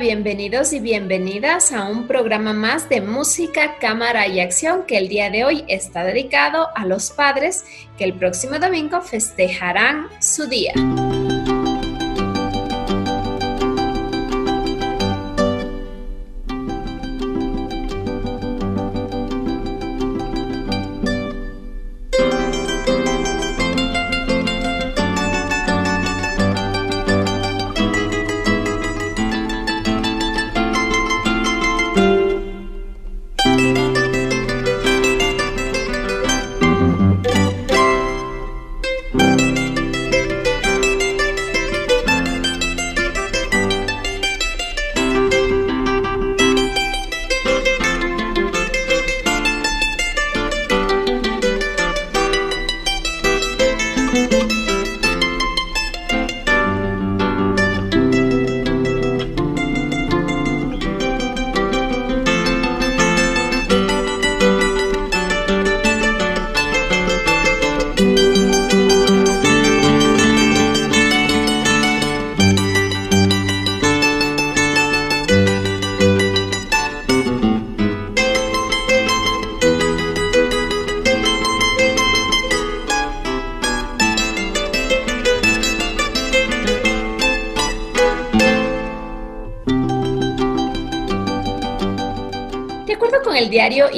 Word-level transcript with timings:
Bienvenidos 0.00 0.72
y 0.72 0.80
bienvenidas 0.80 1.72
a 1.72 1.84
un 1.84 2.06
programa 2.06 2.54
más 2.54 2.88
de 2.88 3.02
música, 3.02 3.76
cámara 3.78 4.26
y 4.26 4.40
acción 4.40 4.84
que 4.86 4.96
el 4.96 5.08
día 5.08 5.28
de 5.28 5.44
hoy 5.44 5.64
está 5.68 6.04
dedicado 6.04 6.68
a 6.74 6.86
los 6.86 7.10
padres 7.10 7.66
que 7.98 8.04
el 8.04 8.14
próximo 8.14 8.58
domingo 8.58 9.02
festejarán 9.02 10.08
su 10.18 10.46
día. 10.46 10.72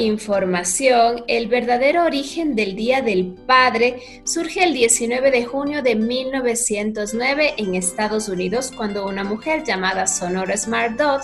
Información, 0.03 1.23
el 1.27 1.47
verdadero 1.47 2.03
origen 2.03 2.55
del 2.55 2.75
Día 2.75 3.01
del 3.01 3.25
Padre 3.47 4.01
surge 4.25 4.63
el 4.63 4.73
19 4.73 5.31
de 5.31 5.45
junio 5.45 5.81
de 5.81 5.95
1909 5.95 7.53
en 7.57 7.75
Estados 7.75 8.27
Unidos 8.27 8.73
cuando 8.75 9.05
una 9.07 9.23
mujer 9.23 9.63
llamada 9.63 10.05
Sonora 10.05 10.57
Smart 10.57 10.97
Dodd 10.97 11.21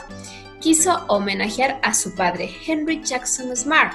quiso 0.62 1.04
homenajear 1.08 1.80
a 1.84 1.94
su 1.94 2.16
padre, 2.16 2.50
Henry 2.66 3.02
Jackson 3.04 3.54
Smart, 3.56 3.94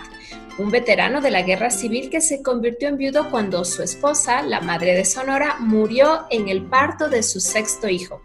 un 0.59 0.71
veterano 0.71 1.23
de 1.23 1.31
la 1.31 1.43
guerra 1.43 1.71
civil 1.71 2.11
que 2.11 2.21
se 2.21 2.43
convirtió 2.43 2.89
en 2.89 2.99
viudo 2.99 3.31
cuando 3.31 3.65
su 3.65 3.83
esposa, 3.83 4.43
la 4.43 4.61
madre 4.61 4.95
de 4.95 5.07
Sonora, 5.07 5.57
murió 5.61 6.27
en 6.31 6.49
el 6.49 6.63
parto 6.63 7.09
de 7.09 7.23
su 7.23 7.41
sexto 7.41 7.89
hijo. 7.89 8.21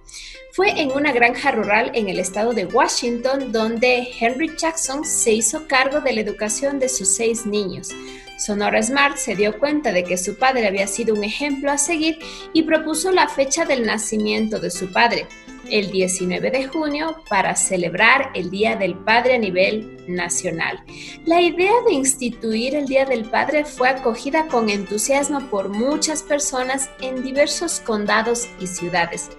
Fue 0.59 0.81
en 0.81 0.91
una 0.91 1.13
granja 1.13 1.51
rural 1.51 1.89
en 1.93 2.09
el 2.09 2.19
estado 2.19 2.51
de 2.51 2.65
Washington 2.65 3.53
donde 3.53 4.09
Henry 4.19 4.51
Jackson 4.57 5.05
se 5.05 5.31
hizo 5.31 5.65
cargo 5.67 6.01
de 6.01 6.11
la 6.11 6.19
educación 6.19 6.79
de 6.79 6.89
sus 6.89 7.07
seis 7.07 7.45
niños. 7.45 7.91
Sonora 8.37 8.83
Smart 8.83 9.15
se 9.15 9.37
dio 9.37 9.57
cuenta 9.57 9.93
de 9.93 10.03
que 10.03 10.17
su 10.17 10.35
padre 10.35 10.67
había 10.67 10.85
sido 10.85 11.15
un 11.15 11.23
ejemplo 11.23 11.71
a 11.71 11.77
seguir 11.77 12.19
y 12.51 12.63
propuso 12.63 13.09
la 13.13 13.29
fecha 13.29 13.63
del 13.63 13.85
nacimiento 13.85 14.59
de 14.59 14.69
su 14.69 14.91
padre, 14.91 15.27
el 15.71 15.91
19 15.91 16.51
de 16.51 16.67
junio, 16.67 17.23
para 17.29 17.55
celebrar 17.55 18.31
el 18.35 18.51
Día 18.51 18.75
del 18.75 18.95
Padre 18.95 19.35
a 19.35 19.39
nivel 19.39 20.03
nacional. 20.09 20.83
La 21.25 21.39
idea 21.39 21.71
de 21.87 21.93
instituir 21.93 22.75
el 22.75 22.85
Día 22.85 23.05
del 23.05 23.23
Padre 23.23 23.63
fue 23.63 23.87
acogida 23.87 24.47
con 24.47 24.69
entusiasmo 24.69 25.39
por 25.49 25.69
muchas 25.69 26.21
personas 26.21 26.89
en 26.99 27.23
diversos 27.23 27.79
condados 27.79 28.49
y 28.59 28.67
ciudades 28.67 29.29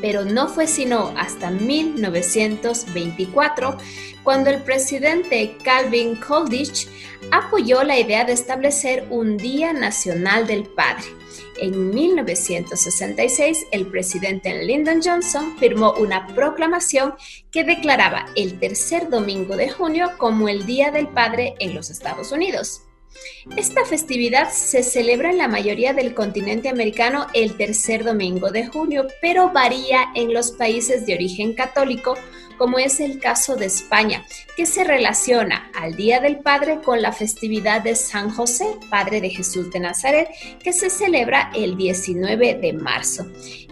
pero 0.00 0.24
no 0.24 0.48
fue 0.48 0.66
sino 0.66 1.12
hasta 1.16 1.50
1924 1.50 3.76
cuando 4.22 4.50
el 4.50 4.62
presidente 4.62 5.56
Calvin 5.62 6.16
Coolidge 6.16 6.88
apoyó 7.30 7.82
la 7.82 7.98
idea 7.98 8.24
de 8.24 8.32
establecer 8.32 9.06
un 9.10 9.36
Día 9.36 9.72
Nacional 9.72 10.46
del 10.46 10.64
Padre. 10.64 11.04
En 11.60 11.90
1966, 11.90 13.66
el 13.70 13.86
presidente 13.86 14.64
Lyndon 14.64 15.02
Johnson 15.02 15.58
firmó 15.58 15.92
una 15.92 16.26
proclamación 16.28 17.14
que 17.50 17.64
declaraba 17.64 18.26
el 18.34 18.58
tercer 18.58 19.10
domingo 19.10 19.56
de 19.56 19.68
junio 19.68 20.12
como 20.16 20.48
el 20.48 20.64
Día 20.64 20.90
del 20.90 21.08
Padre 21.08 21.56
en 21.58 21.74
los 21.74 21.90
Estados 21.90 22.32
Unidos. 22.32 22.82
Esta 23.56 23.84
festividad 23.84 24.50
se 24.50 24.82
celebra 24.82 25.30
en 25.30 25.38
la 25.38 25.48
mayoría 25.48 25.92
del 25.92 26.14
continente 26.14 26.68
americano 26.68 27.26
el 27.34 27.56
tercer 27.56 28.04
domingo 28.04 28.50
de 28.50 28.66
junio, 28.66 29.06
pero 29.20 29.50
varía 29.50 30.06
en 30.14 30.32
los 30.32 30.52
países 30.52 31.06
de 31.06 31.14
origen 31.14 31.54
católico, 31.54 32.14
como 32.58 32.78
es 32.78 33.00
el 33.00 33.18
caso 33.18 33.56
de 33.56 33.66
España, 33.66 34.24
que 34.56 34.66
se 34.66 34.84
relaciona 34.84 35.70
al 35.74 35.96
Día 35.96 36.20
del 36.20 36.40
Padre 36.40 36.80
con 36.82 37.00
la 37.00 37.12
festividad 37.12 37.80
de 37.80 37.94
San 37.94 38.30
José, 38.30 38.66
Padre 38.90 39.20
de 39.20 39.30
Jesús 39.30 39.70
de 39.70 39.80
Nazaret, 39.80 40.28
que 40.62 40.72
se 40.72 40.90
celebra 40.90 41.50
el 41.54 41.76
19 41.76 42.54
de 42.54 42.72
marzo. 42.74 43.26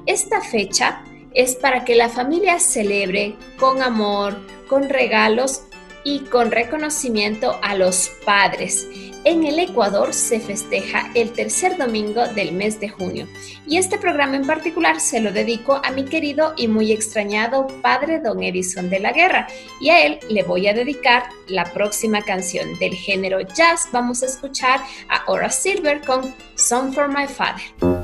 Esta 0.06 0.40
fecha 0.40 1.05
es 1.35 1.55
para 1.55 1.85
que 1.85 1.94
la 1.94 2.08
familia 2.08 2.58
celebre 2.58 3.37
con 3.58 3.82
amor, 3.82 4.38
con 4.67 4.88
regalos 4.88 5.62
y 6.05 6.21
con 6.21 6.50
reconocimiento 6.50 7.59
a 7.62 7.75
los 7.75 8.11
padres. 8.25 8.87
En 9.25 9.45
el 9.45 9.59
Ecuador 9.59 10.15
se 10.15 10.41
festeja 10.41 11.11
el 11.15 11.33
tercer 11.33 11.77
domingo 11.77 12.27
del 12.29 12.53
mes 12.53 12.81
de 12.81 12.89
junio 12.89 13.27
y 13.67 13.77
este 13.77 13.99
programa 13.99 14.37
en 14.37 14.47
particular 14.47 15.00
se 15.00 15.21
lo 15.21 15.33
dedico 15.33 15.81
a 15.85 15.91
mi 15.91 16.05
querido 16.05 16.55
y 16.56 16.69
muy 16.69 16.93
extrañado 16.93 17.67
padre 17.83 18.21
Don 18.21 18.43
Edison 18.43 18.89
de 18.89 19.00
la 19.00 19.12
Guerra 19.12 19.49
y 19.81 19.91
a 19.91 20.06
él 20.06 20.21
le 20.31 20.45
voy 20.45 20.69
a 20.69 20.75
dedicar 20.75 21.25
la 21.49 21.65
próxima 21.65 22.23
canción 22.23 22.79
del 22.79 22.95
género 22.95 23.41
jazz. 23.41 23.89
Vamos 23.93 24.23
a 24.23 24.27
escuchar 24.27 24.81
a 25.09 25.31
Ora 25.31 25.50
Silver 25.50 26.00
con 26.03 26.35
Song 26.55 26.93
for 26.93 27.09
My 27.09 27.27
Father. 27.27 27.98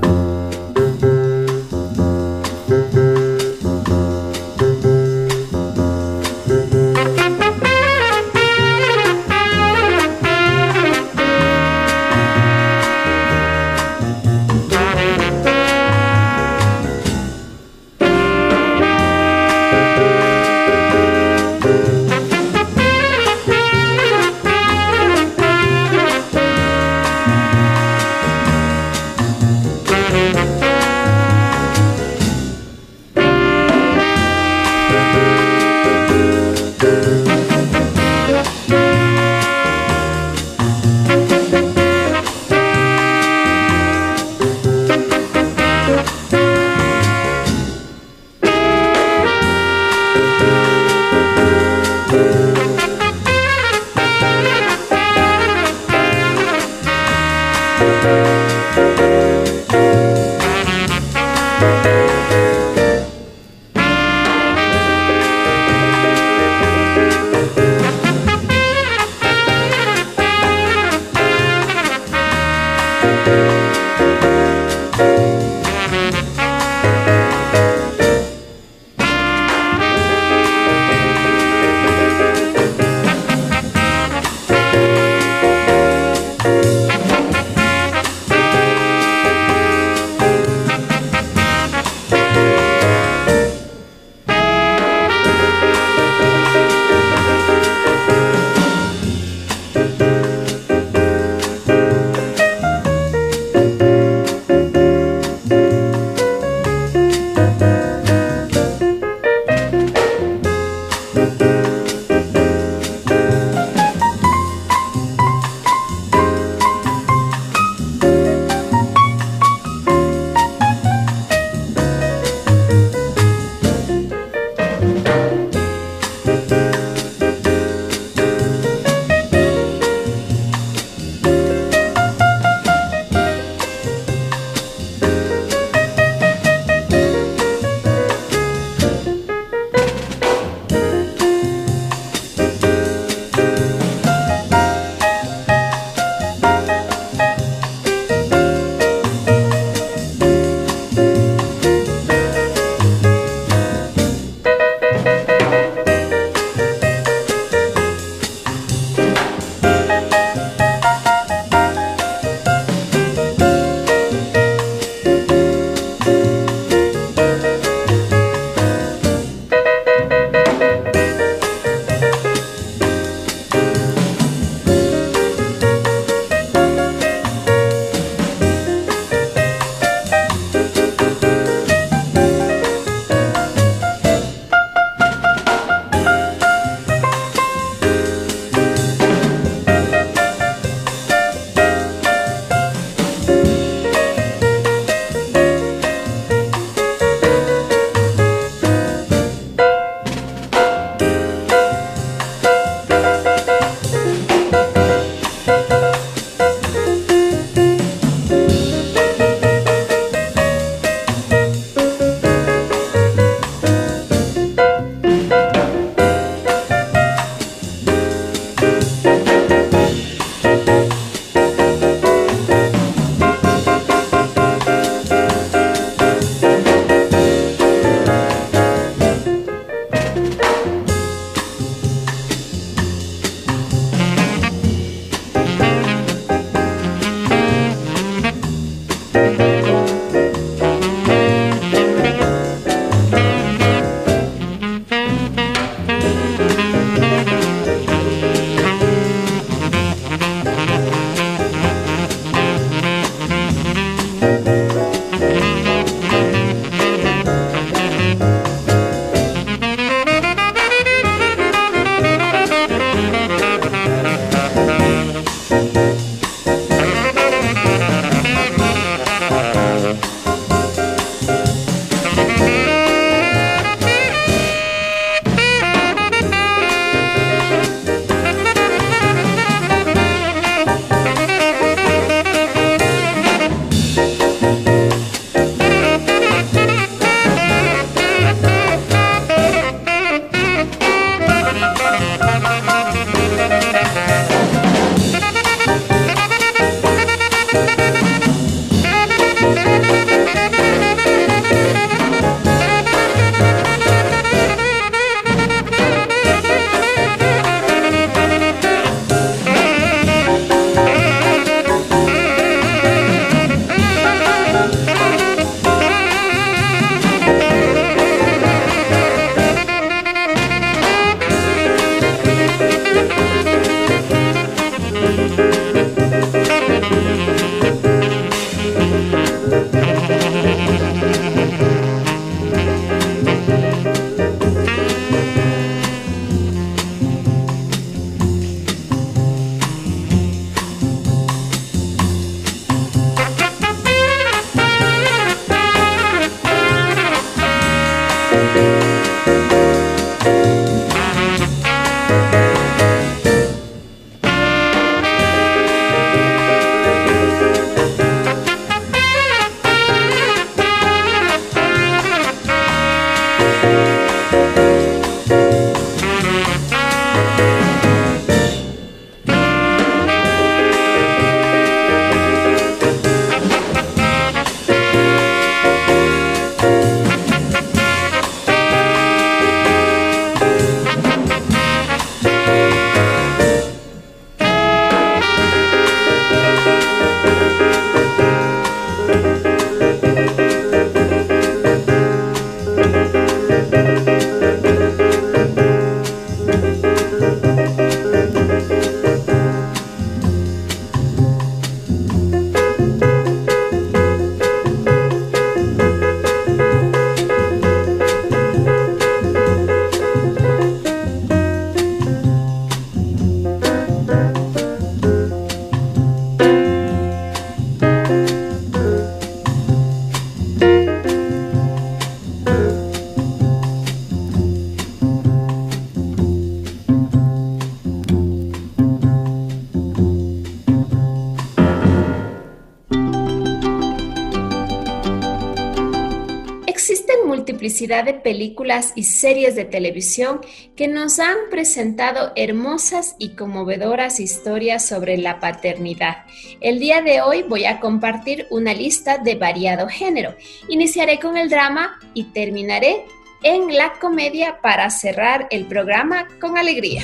De 437.87 438.15
películas 438.15 438.93
y 438.95 439.03
series 439.03 439.55
de 439.55 439.65
televisión 439.65 440.41
que 440.75 440.87
nos 440.87 441.19
han 441.19 441.35
presentado 441.51 442.31
hermosas 442.35 443.15
y 443.19 443.35
conmovedoras 443.35 444.19
historias 444.19 444.85
sobre 444.85 445.17
la 445.17 445.39
paternidad. 445.39 446.25
El 446.61 446.79
día 446.79 447.01
de 447.01 447.21
hoy 447.21 447.43
voy 447.43 447.65
a 447.65 447.79
compartir 447.79 448.47
una 448.49 448.73
lista 448.73 449.19
de 449.19 449.35
variado 449.35 449.87
género. 449.87 450.35
Iniciaré 450.67 451.19
con 451.19 451.37
el 451.37 451.49
drama 451.49 451.99
y 452.15 452.25
terminaré 452.25 453.05
en 453.43 453.75
la 453.75 453.93
comedia 453.93 454.59
para 454.61 454.89
cerrar 454.89 455.47
el 455.51 455.65
programa 455.65 456.27
con 456.41 456.57
alegría. 456.57 457.03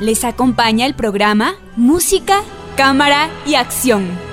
Les 0.00 0.22
acompaña 0.24 0.84
el 0.84 0.94
programa 0.94 1.56
Música, 1.76 2.42
Cámara 2.76 3.30
y 3.46 3.54
Acción. 3.54 4.27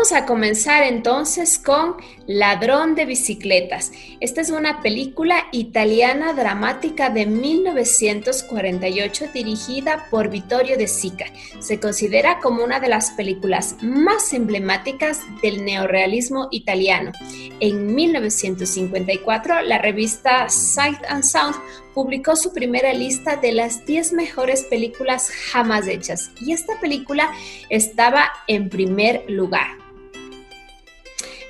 Vamos 0.00 0.12
a 0.12 0.24
comenzar 0.24 0.84
entonces 0.84 1.58
con 1.58 1.96
Ladrón 2.26 2.94
de 2.94 3.04
Bicicletas. 3.04 3.92
Esta 4.20 4.40
es 4.40 4.48
una 4.48 4.80
película 4.80 5.44
italiana 5.52 6.32
dramática 6.32 7.10
de 7.10 7.26
1948 7.26 9.26
dirigida 9.34 10.06
por 10.10 10.30
Vittorio 10.30 10.78
De 10.78 10.88
Sica. 10.88 11.26
Se 11.58 11.80
considera 11.80 12.38
como 12.38 12.64
una 12.64 12.80
de 12.80 12.88
las 12.88 13.10
películas 13.10 13.76
más 13.82 14.32
emblemáticas 14.32 15.20
del 15.42 15.66
neorealismo 15.66 16.48
italiano. 16.50 17.12
En 17.60 17.94
1954, 17.94 19.60
la 19.60 19.76
revista 19.76 20.48
Sight 20.48 21.04
and 21.08 21.24
Sound 21.24 21.56
publicó 21.92 22.36
su 22.36 22.54
primera 22.54 22.94
lista 22.94 23.36
de 23.36 23.52
las 23.52 23.84
10 23.84 24.14
mejores 24.14 24.62
películas 24.62 25.30
jamás 25.52 25.86
hechas 25.86 26.30
y 26.40 26.52
esta 26.52 26.80
película 26.80 27.30
estaba 27.68 28.32
en 28.46 28.70
primer 28.70 29.24
lugar. 29.28 29.89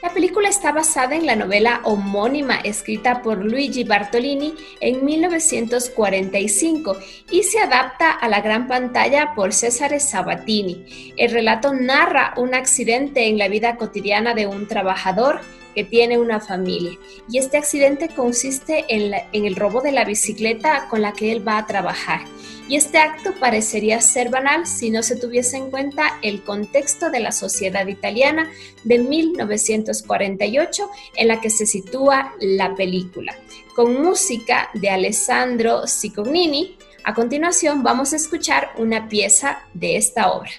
La 0.02 0.14
película 0.14 0.48
está 0.48 0.72
basada 0.72 1.14
en 1.14 1.26
la 1.26 1.36
novela 1.36 1.82
homónima 1.84 2.56
escrita 2.56 3.20
por 3.20 3.44
Luigi 3.44 3.84
Bartolini 3.84 4.54
en 4.80 5.04
1945 5.04 6.96
y 7.30 7.42
se 7.42 7.58
adapta 7.58 8.10
a 8.10 8.26
la 8.28 8.40
gran 8.40 8.66
pantalla 8.66 9.34
por 9.34 9.52
Cesare 9.52 10.00
Sabatini. 10.00 11.12
El 11.18 11.30
relato 11.32 11.74
narra 11.74 12.32
un 12.38 12.54
accidente 12.54 13.28
en 13.28 13.36
la 13.36 13.48
vida 13.48 13.76
cotidiana 13.76 14.32
de 14.32 14.46
un 14.46 14.66
trabajador 14.66 15.42
que 15.74 15.84
tiene 15.84 16.16
una 16.16 16.40
familia 16.40 16.98
y 17.28 17.36
este 17.36 17.58
accidente 17.58 18.08
consiste 18.08 18.86
en, 18.88 19.12
en 19.32 19.44
el 19.44 19.54
robo 19.54 19.82
de 19.82 19.92
la 19.92 20.04
bicicleta 20.04 20.86
con 20.88 21.02
la 21.02 21.12
que 21.12 21.30
él 21.30 21.46
va 21.46 21.58
a 21.58 21.66
trabajar 21.66 22.22
y 22.70 22.76
este 22.76 22.98
acto 22.98 23.34
parecería 23.40 24.00
ser 24.00 24.30
banal 24.30 24.64
si 24.64 24.90
no 24.90 25.02
se 25.02 25.16
tuviese 25.16 25.56
en 25.56 25.72
cuenta 25.72 26.20
el 26.22 26.44
contexto 26.44 27.10
de 27.10 27.18
la 27.18 27.32
sociedad 27.32 27.88
italiana 27.88 28.48
de 28.84 29.00
1948 29.00 30.88
en 31.16 31.26
la 31.26 31.40
que 31.40 31.50
se 31.50 31.66
sitúa 31.66 32.32
la 32.38 32.76
película. 32.76 33.36
Con 33.74 34.00
música 34.00 34.70
de 34.72 34.88
Alessandro 34.88 35.88
Cicognini, 35.88 36.78
a 37.02 37.12
continuación 37.12 37.82
vamos 37.82 38.12
a 38.12 38.16
escuchar 38.16 38.70
una 38.78 39.08
pieza 39.08 39.64
de 39.74 39.96
esta 39.96 40.30
obra. 40.30 40.52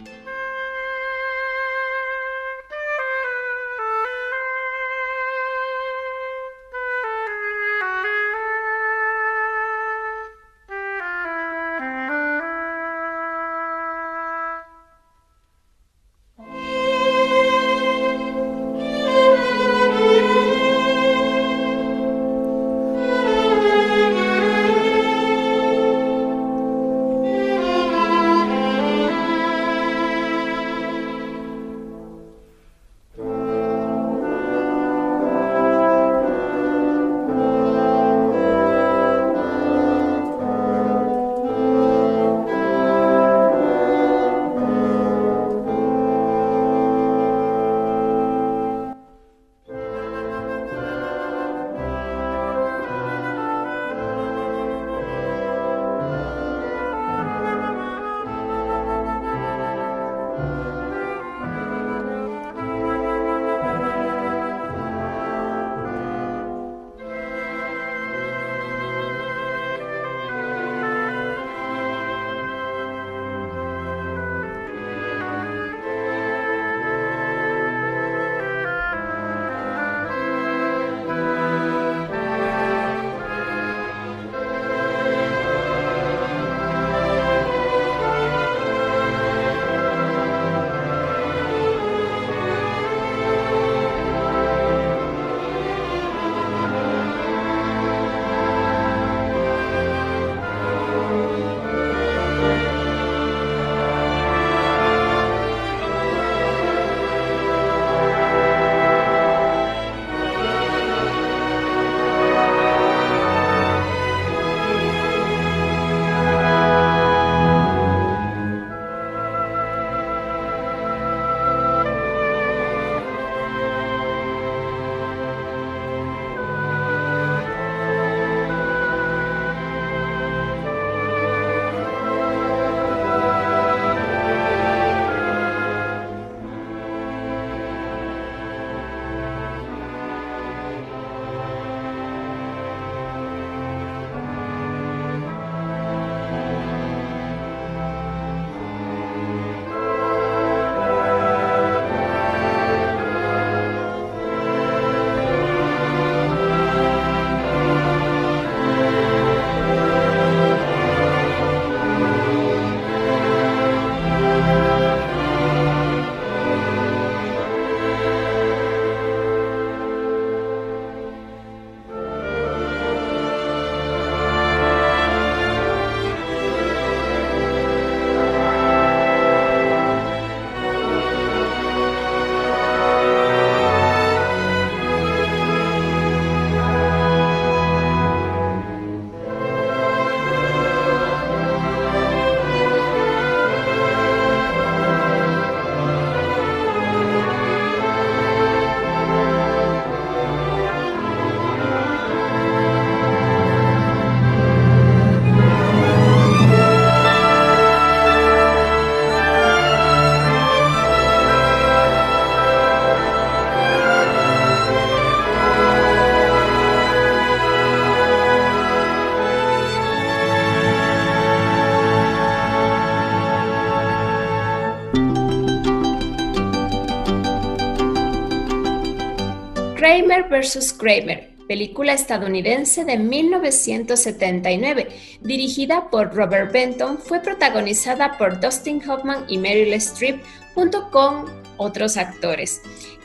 Vs. 230.42 230.74
Kramer, 230.74 231.30
película 231.48 231.94
estadounidense 231.94 232.84
de 232.84 232.98
1979, 232.98 234.88
dirigida 235.22 235.90
por 235.92 236.16
Robert 236.16 236.52
Benton, 236.52 236.98
fue 236.98 237.20
protagonizada 237.20 238.18
por 238.18 238.40
Dustin 238.40 238.82
Hoffman 238.90 239.26
y 239.28 239.38
Meryl 239.38 239.74
Streep 239.74 240.20
junto 240.56 240.90
con 240.90 241.26
otros 241.58 241.96
actores. 241.98 242.62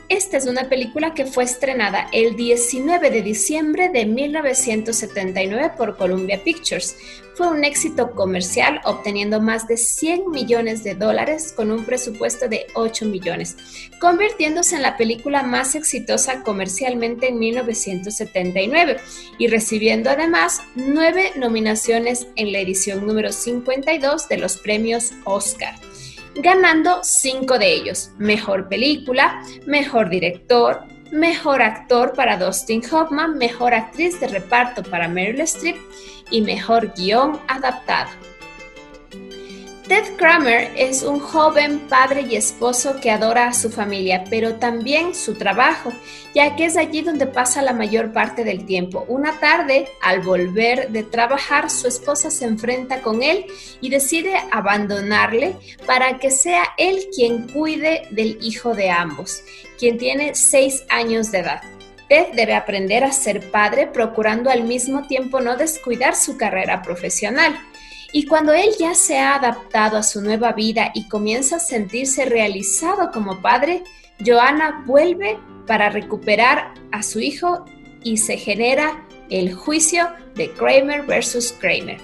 Esta 0.09 0.37
es 0.37 0.45
una 0.45 0.69
película 0.69 1.13
que 1.13 1.25
fue 1.25 1.43
estrenada 1.43 2.07
el 2.13 2.37
19 2.37 3.11
de 3.11 3.21
diciembre 3.21 3.89
de 3.89 4.05
1979 4.05 5.73
por 5.77 5.97
Columbia 5.97 6.41
Pictures. 6.45 6.95
Fue 7.35 7.49
un 7.49 7.65
éxito 7.65 8.11
comercial, 8.11 8.79
obteniendo 8.85 9.41
más 9.41 9.67
de 9.67 9.75
100 9.75 10.31
millones 10.31 10.85
de 10.85 10.95
dólares 10.95 11.53
con 11.53 11.71
un 11.71 11.83
presupuesto 11.83 12.47
de 12.47 12.67
8 12.73 13.05
millones, 13.05 13.57
convirtiéndose 13.99 14.77
en 14.77 14.83
la 14.83 14.95
película 14.95 15.43
más 15.43 15.75
exitosa 15.75 16.41
comercialmente 16.41 17.27
en 17.27 17.39
1979 17.39 18.97
y 19.37 19.47
recibiendo 19.47 20.09
además 20.09 20.61
nueve 20.75 21.33
nominaciones 21.35 22.27
en 22.37 22.53
la 22.53 22.59
edición 22.59 23.05
número 23.05 23.33
52 23.33 24.29
de 24.29 24.37
los 24.37 24.57
premios 24.57 25.11
Oscar 25.25 25.75
ganando 26.37 27.03
cinco 27.03 27.57
de 27.57 27.73
ellos, 27.73 28.11
mejor 28.17 28.67
película, 28.69 29.41
mejor 29.65 30.09
director, 30.09 30.83
mejor 31.11 31.61
actor 31.61 32.13
para 32.13 32.37
Dustin 32.37 32.81
Hoffman, 32.91 33.37
mejor 33.37 33.73
actriz 33.73 34.19
de 34.19 34.27
reparto 34.27 34.83
para 34.83 35.07
Meryl 35.07 35.41
Streep 35.41 35.77
y 36.29 36.41
mejor 36.41 36.93
guion 36.95 37.39
adaptado. 37.47 38.09
Ted 39.87 40.17
Kramer 40.17 40.69
es 40.75 41.01
un 41.01 41.21
joven 41.21 41.79
padre 41.87 42.25
y 42.29 42.35
esposo 42.35 42.99
que 42.99 43.09
adora 43.09 43.47
a 43.47 43.53
su 43.53 43.69
familia, 43.69 44.25
pero 44.29 44.55
también 44.55 45.15
su 45.15 45.35
trabajo, 45.35 45.93
ya 46.35 46.57
que 46.57 46.65
es 46.65 46.75
allí 46.75 47.01
donde 47.03 47.25
pasa 47.25 47.61
la 47.61 47.71
mayor 47.71 48.11
parte 48.11 48.43
del 48.43 48.65
tiempo. 48.65 49.05
Una 49.07 49.39
tarde, 49.39 49.87
al 50.01 50.19
volver 50.19 50.89
de 50.89 51.03
trabajar, 51.03 51.69
su 51.69 51.87
esposa 51.87 52.29
se 52.29 52.43
enfrenta 52.43 53.01
con 53.01 53.23
él 53.23 53.45
y 53.79 53.87
decide 53.87 54.33
abandonarle 54.51 55.55
para 55.85 56.19
que 56.19 56.31
sea 56.31 56.65
él 56.77 57.07
quien 57.15 57.47
cuide 57.47 58.09
del 58.11 58.39
hijo 58.41 58.75
de 58.75 58.89
ambos, 58.89 59.41
quien 59.79 59.97
tiene 59.97 60.35
seis 60.35 60.83
años 60.89 61.31
de 61.31 61.39
edad. 61.39 61.61
Ted 62.09 62.27
debe 62.35 62.55
aprender 62.55 63.05
a 63.05 63.13
ser 63.13 63.51
padre, 63.51 63.87
procurando 63.87 64.49
al 64.49 64.63
mismo 64.63 65.07
tiempo 65.07 65.39
no 65.39 65.55
descuidar 65.55 66.13
su 66.13 66.35
carrera 66.35 66.81
profesional. 66.81 67.57
Y 68.13 68.25
cuando 68.25 68.53
él 68.53 68.69
ya 68.79 68.95
se 68.95 69.17
ha 69.19 69.35
adaptado 69.35 69.97
a 69.97 70.03
su 70.03 70.21
nueva 70.21 70.53
vida 70.53 70.91
y 70.93 71.07
comienza 71.07 71.57
a 71.57 71.59
sentirse 71.59 72.25
realizado 72.25 73.11
como 73.11 73.41
padre, 73.41 73.83
Joanna 74.25 74.83
vuelve 74.85 75.37
para 75.65 75.89
recuperar 75.89 76.73
a 76.91 77.03
su 77.03 77.19
hijo 77.19 77.65
y 78.03 78.17
se 78.17 78.37
genera 78.37 79.05
el 79.29 79.53
juicio 79.53 80.07
de 80.35 80.51
Kramer 80.51 81.03
versus 81.05 81.51
Kramer. 81.51 81.99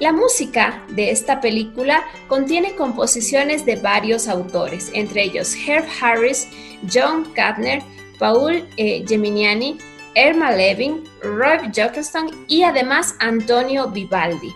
La 0.00 0.12
música 0.12 0.82
de 0.88 1.10
esta 1.10 1.42
película 1.42 2.02
contiene 2.26 2.74
composiciones 2.74 3.66
de 3.66 3.76
varios 3.76 4.28
autores, 4.28 4.90
entre 4.94 5.24
ellos 5.24 5.54
Herb 5.54 5.84
Harris, 6.00 6.48
John 6.90 7.30
Kattner, 7.34 7.82
Paul 8.18 8.66
eh, 8.78 9.04
Geminiani, 9.06 9.76
Irma 10.14 10.52
Levin, 10.52 11.04
Rob 11.22 11.70
Jockerson 11.76 12.46
y 12.48 12.62
además 12.62 13.14
Antonio 13.18 13.88
Vivaldi. 13.88 14.54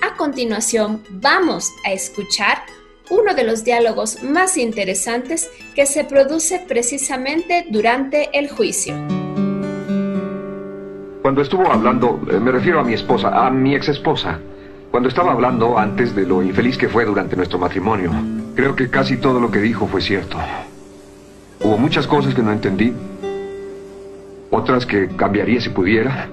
A 0.00 0.14
continuación, 0.16 1.02
vamos 1.10 1.72
a 1.84 1.92
escuchar 1.92 2.58
uno 3.10 3.34
de 3.34 3.44
los 3.44 3.64
diálogos 3.64 4.22
más 4.22 4.56
interesantes 4.56 5.50
que 5.74 5.86
se 5.86 6.04
produce 6.04 6.64
precisamente 6.66 7.66
durante 7.70 8.30
el 8.38 8.48
juicio. 8.48 8.94
Cuando 11.22 11.42
estuvo 11.42 11.70
hablando, 11.70 12.20
eh, 12.30 12.38
me 12.38 12.52
refiero 12.52 12.80
a 12.80 12.84
mi 12.84 12.94
esposa, 12.94 13.46
a 13.46 13.50
mi 13.50 13.74
ex 13.74 13.88
esposa. 13.88 14.38
Cuando 14.90 15.08
estaba 15.08 15.32
hablando 15.32 15.78
antes 15.78 16.14
de 16.14 16.26
lo 16.26 16.42
infeliz 16.42 16.78
que 16.78 16.88
fue 16.88 17.04
durante 17.04 17.34
nuestro 17.34 17.58
matrimonio, 17.58 18.12
creo 18.54 18.76
que 18.76 18.88
casi 18.88 19.16
todo 19.16 19.40
lo 19.40 19.50
que 19.50 19.58
dijo 19.58 19.86
fue 19.86 20.00
cierto. 20.00 20.38
Hubo 21.60 21.78
muchas 21.78 22.06
cosas 22.06 22.34
que 22.34 22.42
no 22.42 22.52
entendí, 22.52 22.92
otras 24.50 24.86
que 24.86 25.08
cambiaría 25.16 25.60
si 25.60 25.70
pudiera, 25.70 26.28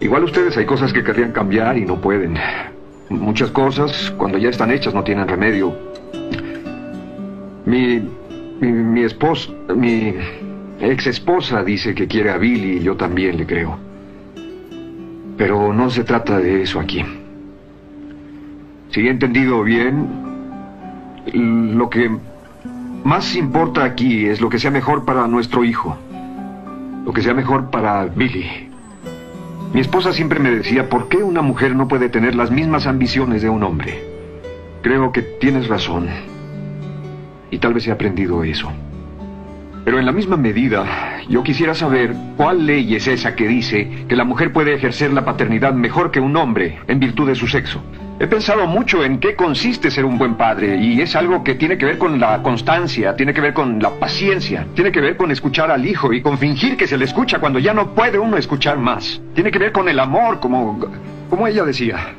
Igual 0.00 0.24
ustedes 0.24 0.56
hay 0.56 0.64
cosas 0.64 0.92
que 0.92 1.02
querrían 1.02 1.32
cambiar 1.32 1.76
y 1.76 1.84
no 1.84 2.00
pueden. 2.00 2.38
Muchas 3.08 3.50
cosas, 3.50 4.12
cuando 4.16 4.38
ya 4.38 4.48
están 4.48 4.70
hechas, 4.70 4.94
no 4.94 5.02
tienen 5.02 5.26
remedio. 5.26 5.74
Mi, 7.66 8.00
mi, 8.60 9.06
mi 9.76 10.14
ex 10.80 11.06
esposa 11.06 11.64
dice 11.64 11.94
que 11.94 12.06
quiere 12.06 12.30
a 12.30 12.38
Billy 12.38 12.78
y 12.78 12.80
yo 12.80 12.96
también 12.96 13.36
le 13.36 13.46
creo. 13.46 13.76
Pero 15.36 15.72
no 15.72 15.90
se 15.90 16.04
trata 16.04 16.38
de 16.38 16.62
eso 16.62 16.78
aquí. 16.78 17.04
Si 18.90 19.00
he 19.00 19.10
entendido 19.10 19.62
bien, 19.64 20.06
lo 21.32 21.90
que 21.90 22.10
más 23.04 23.34
importa 23.34 23.84
aquí 23.84 24.26
es 24.26 24.40
lo 24.40 24.48
que 24.48 24.58
sea 24.58 24.70
mejor 24.70 25.04
para 25.04 25.26
nuestro 25.26 25.64
hijo. 25.64 25.96
Lo 27.04 27.12
que 27.12 27.22
sea 27.22 27.34
mejor 27.34 27.70
para 27.70 28.04
Billy. 28.04 28.67
Mi 29.72 29.80
esposa 29.80 30.12
siempre 30.12 30.40
me 30.40 30.50
decía, 30.50 30.88
¿por 30.88 31.08
qué 31.08 31.18
una 31.18 31.42
mujer 31.42 31.76
no 31.76 31.88
puede 31.88 32.08
tener 32.08 32.34
las 32.34 32.50
mismas 32.50 32.86
ambiciones 32.86 33.42
de 33.42 33.50
un 33.50 33.62
hombre? 33.62 34.02
Creo 34.82 35.12
que 35.12 35.20
tienes 35.22 35.68
razón. 35.68 36.08
Y 37.50 37.58
tal 37.58 37.74
vez 37.74 37.86
he 37.86 37.92
aprendido 37.92 38.42
eso. 38.44 38.72
Pero 39.84 39.98
en 39.98 40.06
la 40.06 40.12
misma 40.12 40.36
medida, 40.36 41.20
yo 41.28 41.42
quisiera 41.42 41.74
saber 41.74 42.14
cuál 42.36 42.66
ley 42.66 42.94
es 42.94 43.06
esa 43.08 43.36
que 43.36 43.46
dice 43.46 44.06
que 44.08 44.16
la 44.16 44.24
mujer 44.24 44.52
puede 44.52 44.74
ejercer 44.74 45.12
la 45.12 45.24
paternidad 45.24 45.74
mejor 45.74 46.10
que 46.10 46.20
un 46.20 46.36
hombre 46.36 46.78
en 46.88 47.00
virtud 47.00 47.28
de 47.28 47.34
su 47.34 47.46
sexo. 47.46 47.82
He 48.20 48.26
pensado 48.26 48.66
mucho 48.66 49.04
en 49.04 49.20
qué 49.20 49.36
consiste 49.36 49.92
ser 49.92 50.04
un 50.04 50.18
buen 50.18 50.34
padre 50.34 50.76
y 50.76 51.00
es 51.00 51.14
algo 51.14 51.44
que 51.44 51.54
tiene 51.54 51.78
que 51.78 51.86
ver 51.86 51.98
con 51.98 52.18
la 52.18 52.42
constancia, 52.42 53.14
tiene 53.14 53.32
que 53.32 53.40
ver 53.40 53.54
con 53.54 53.80
la 53.80 53.90
paciencia, 53.90 54.66
tiene 54.74 54.90
que 54.90 55.00
ver 55.00 55.16
con 55.16 55.30
escuchar 55.30 55.70
al 55.70 55.86
hijo 55.86 56.12
y 56.12 56.20
con 56.20 56.36
fingir 56.36 56.76
que 56.76 56.88
se 56.88 56.96
le 56.96 57.04
escucha 57.04 57.38
cuando 57.38 57.60
ya 57.60 57.72
no 57.72 57.94
puede 57.94 58.18
uno 58.18 58.36
escuchar 58.36 58.76
más. 58.76 59.20
Tiene 59.34 59.52
que 59.52 59.60
ver 59.60 59.70
con 59.70 59.88
el 59.88 60.00
amor, 60.00 60.40
como, 60.40 60.80
como 61.30 61.46
ella 61.46 61.62
decía. 61.62 62.14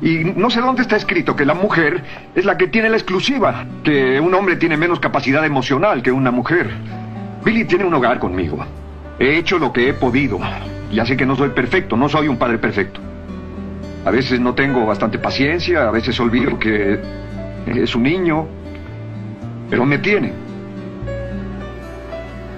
Y 0.00 0.32
no 0.34 0.48
sé 0.48 0.62
dónde 0.62 0.80
está 0.80 0.96
escrito 0.96 1.36
que 1.36 1.44
la 1.44 1.54
mujer 1.54 2.02
es 2.34 2.46
la 2.46 2.56
que 2.56 2.68
tiene 2.68 2.88
la 2.88 2.96
exclusiva, 2.96 3.66
que 3.84 4.18
un 4.18 4.32
hombre 4.32 4.56
tiene 4.56 4.78
menos 4.78 4.98
capacidad 4.98 5.44
emocional 5.44 6.02
que 6.02 6.10
una 6.10 6.30
mujer. 6.30 6.70
Billy 7.44 7.66
tiene 7.66 7.84
un 7.84 7.92
hogar 7.92 8.18
conmigo. 8.18 8.64
He 9.18 9.36
hecho 9.36 9.58
lo 9.58 9.74
que 9.74 9.90
he 9.90 9.92
podido. 9.92 10.40
Ya 10.90 11.04
sé 11.04 11.18
que 11.18 11.26
no 11.26 11.36
soy 11.36 11.50
perfecto, 11.50 11.98
no 11.98 12.08
soy 12.08 12.28
un 12.28 12.38
padre 12.38 12.56
perfecto. 12.56 13.02
A 14.06 14.10
veces 14.12 14.38
no 14.38 14.54
tengo 14.54 14.86
bastante 14.86 15.18
paciencia, 15.18 15.88
a 15.88 15.90
veces 15.90 16.20
olvido 16.20 16.60
que 16.60 17.00
es 17.66 17.92
un 17.96 18.04
niño, 18.04 18.46
pero 19.68 19.84
me 19.84 19.98
tiene. 19.98 20.32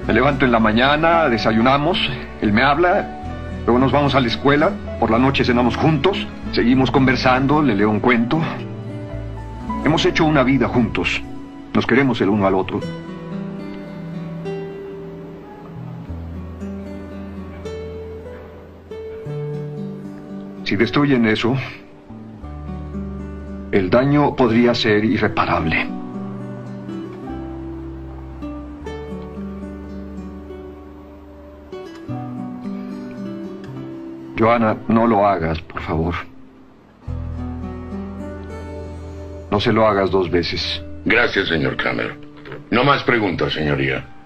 Me 0.07 0.13
levanto 0.13 0.45
en 0.45 0.53
la 0.53 0.61
mañana, 0.61 1.27
desayunamos, 1.31 1.99
él 2.43 2.53
me 2.53 2.63
habla, 2.63 3.63
luego 3.65 3.79
nos 3.79 3.91
vamos 3.93 4.15
a 4.15 4.21
la 4.21 4.27
escuela, 4.27 4.73
por 5.01 5.11
la 5.11 5.19
noche 5.19 5.43
cenamos 5.43 5.75
juntos, 5.75 6.27
seguimos 6.53 6.91
conversando, 6.91 7.63
le 7.63 7.75
leo 7.75 7.89
un 7.89 8.01
cuento. 8.01 8.43
Hemos 9.87 10.05
hecho 10.05 10.27
una 10.27 10.43
vida 10.43 10.69
juntos, 10.69 11.23
nos 11.73 11.87
queremos 11.87 12.21
el 12.21 12.29
uno 12.29 12.47
al 12.47 12.57
otro. 12.57 12.81
Si 20.69 20.77
destruyen 20.77 21.25
eso, 21.25 21.57
el 23.73 23.89
daño 23.89 24.37
podría 24.37 24.75
ser 24.75 25.03
irreparable. 25.03 25.89
Joana, 34.39 34.77
no 34.89 35.07
lo 35.07 35.27
hagas, 35.27 35.59
por 35.63 35.81
favor. 35.81 36.15
No 39.51 39.59
se 39.61 39.73
lo 39.73 39.87
hagas 39.87 40.11
dos 40.11 40.31
veces. 40.31 40.85
Gracias, 41.07 41.49
señor 41.49 41.79
Kramer. 41.79 42.15
No 42.71 42.85
más 42.85 43.03
preguntas, 43.05 43.55
señoría. 43.55 44.18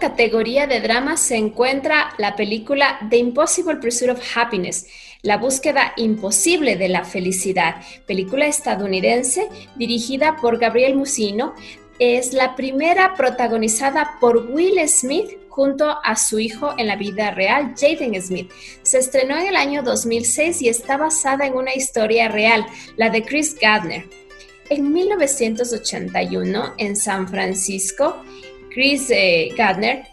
Categoría 0.00 0.66
de 0.66 0.80
drama 0.80 1.16
se 1.16 1.36
encuentra 1.36 2.14
la 2.18 2.36
película 2.36 2.98
The 3.10 3.16
Impossible 3.16 3.76
Pursuit 3.76 4.10
of 4.10 4.20
Happiness, 4.34 4.86
La 5.22 5.36
búsqueda 5.36 5.92
imposible 5.96 6.76
de 6.76 6.88
la 6.88 7.04
felicidad, 7.04 7.76
película 8.06 8.46
estadounidense 8.46 9.48
dirigida 9.76 10.36
por 10.36 10.58
Gabriel 10.58 10.94
Musino. 10.94 11.54
Es 11.98 12.32
la 12.32 12.54
primera 12.54 13.14
protagonizada 13.14 14.18
por 14.20 14.50
Will 14.50 14.78
Smith 14.88 15.30
junto 15.48 15.96
a 16.04 16.16
su 16.16 16.38
hijo 16.38 16.74
en 16.76 16.86
la 16.86 16.96
vida 16.96 17.30
real, 17.30 17.74
Jaden 17.76 18.20
Smith. 18.20 18.50
Se 18.82 18.98
estrenó 18.98 19.36
en 19.36 19.46
el 19.46 19.56
año 19.56 19.82
2006 19.82 20.62
y 20.62 20.68
está 20.68 20.96
basada 20.96 21.46
en 21.46 21.54
una 21.54 21.74
historia 21.74 22.28
real, 22.28 22.66
la 22.96 23.10
de 23.10 23.22
Chris 23.22 23.56
Gardner. 23.58 24.08
En 24.68 24.92
1981, 24.92 26.74
en 26.78 26.96
San 26.96 27.28
Francisco, 27.28 28.16
Chris 28.76 29.08
eh, 29.08 29.54
Gardner 29.56 30.04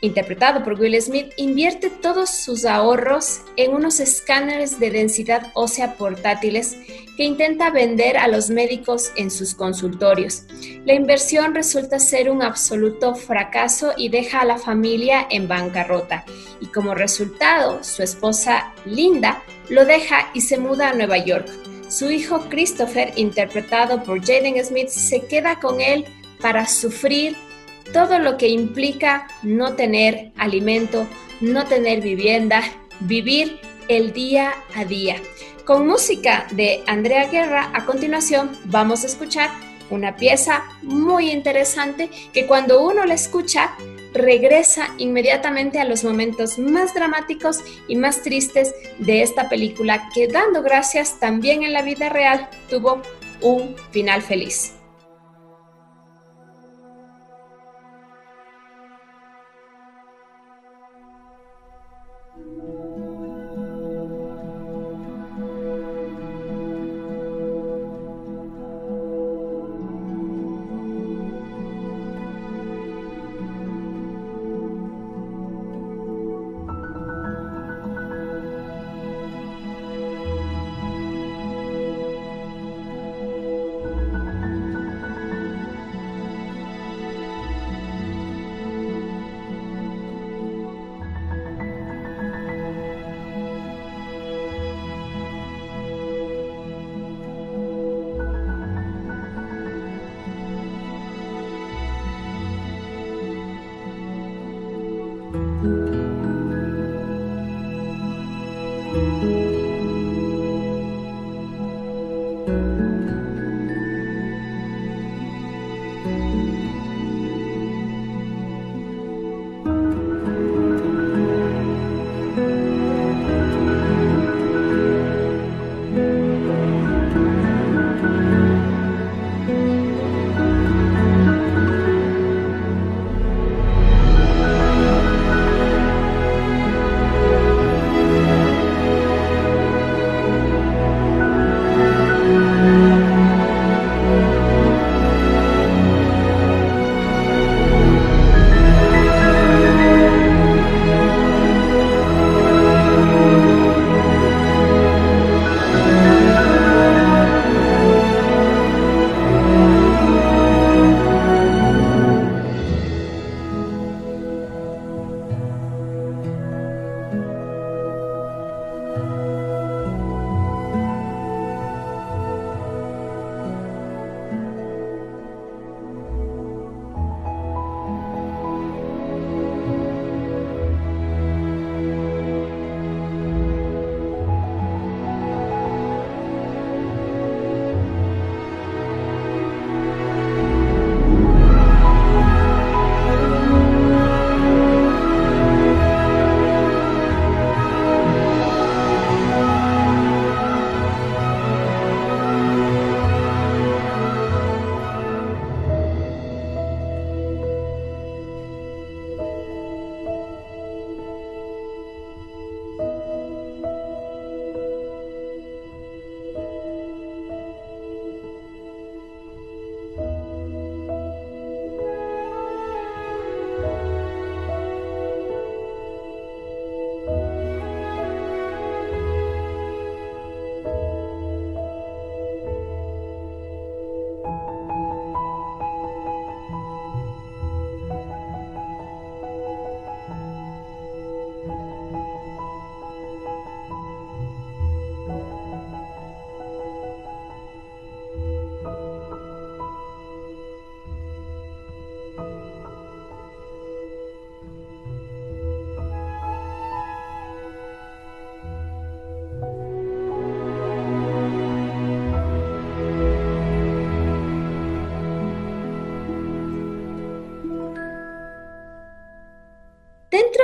interpretado 0.00 0.62
por 0.62 0.78
Will 0.78 1.00
Smith, 1.00 1.32
invierte 1.36 1.90
todos 1.90 2.30
sus 2.30 2.64
ahorros 2.64 3.40
en 3.56 3.72
unos 3.72 3.98
escáneres 3.98 4.78
de 4.78 4.90
densidad 4.90 5.50
ósea 5.54 5.94
portátiles 5.94 6.76
que 7.16 7.24
intenta 7.24 7.70
vender 7.70 8.16
a 8.16 8.28
los 8.28 8.48
médicos 8.48 9.12
en 9.16 9.30
sus 9.30 9.54
consultorios. 9.54 10.44
La 10.84 10.94
inversión 10.94 11.54
resulta 11.54 11.98
ser 11.98 12.30
un 12.30 12.42
absoluto 12.42 13.16
fracaso 13.16 13.92
y 13.96 14.08
deja 14.08 14.40
a 14.40 14.44
la 14.44 14.58
familia 14.58 15.26
en 15.28 15.48
bancarrota. 15.48 16.24
Y 16.60 16.66
como 16.66 16.94
resultado, 16.94 17.82
su 17.82 18.02
esposa 18.02 18.72
Linda 18.84 19.42
lo 19.68 19.84
deja 19.84 20.30
y 20.32 20.42
se 20.42 20.58
muda 20.58 20.90
a 20.90 20.94
Nueva 20.94 21.18
York. 21.18 21.48
Su 21.88 22.10
hijo 22.10 22.48
Christopher, 22.48 23.12
interpretado 23.16 24.02
por 24.04 24.20
Jaden 24.20 24.64
Smith, 24.64 24.88
se 24.88 25.26
queda 25.26 25.60
con 25.60 25.80
él 25.80 26.06
para 26.40 26.66
sufrir 26.66 27.36
todo 27.92 28.18
lo 28.18 28.36
que 28.36 28.48
implica 28.48 29.28
no 29.42 29.74
tener 29.74 30.32
alimento, 30.36 31.06
no 31.40 31.66
tener 31.66 32.00
vivienda, 32.00 32.62
vivir 33.00 33.60
el 33.88 34.12
día 34.12 34.54
a 34.74 34.84
día. 34.84 35.16
Con 35.64 35.86
música 35.86 36.46
de 36.52 36.82
Andrea 36.86 37.28
Guerra, 37.28 37.70
a 37.72 37.84
continuación 37.84 38.50
vamos 38.64 39.04
a 39.04 39.06
escuchar 39.06 39.50
una 39.90 40.16
pieza 40.16 40.64
muy 40.82 41.30
interesante 41.30 42.10
que 42.32 42.46
cuando 42.46 42.84
uno 42.84 43.04
la 43.04 43.14
escucha 43.14 43.76
regresa 44.12 44.88
inmediatamente 44.98 45.80
a 45.80 45.84
los 45.84 46.04
momentos 46.04 46.58
más 46.58 46.94
dramáticos 46.94 47.60
y 47.88 47.96
más 47.96 48.22
tristes 48.22 48.74
de 48.98 49.22
esta 49.22 49.48
película 49.48 50.08
que 50.14 50.28
dando 50.28 50.62
gracias 50.62 51.18
también 51.20 51.62
en 51.62 51.72
la 51.72 51.82
vida 51.82 52.08
real 52.08 52.48
tuvo 52.68 53.02
un 53.40 53.76
final 53.90 54.22
feliz. 54.22 54.74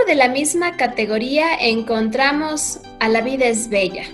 De 0.09 0.15
la 0.15 0.29
misma 0.29 0.79
categoría 0.79 1.55
encontramos 1.55 2.81
A 2.99 3.11
la 3.11 3.21
vida 3.21 3.45
es 3.45 3.69
bella, 3.69 4.05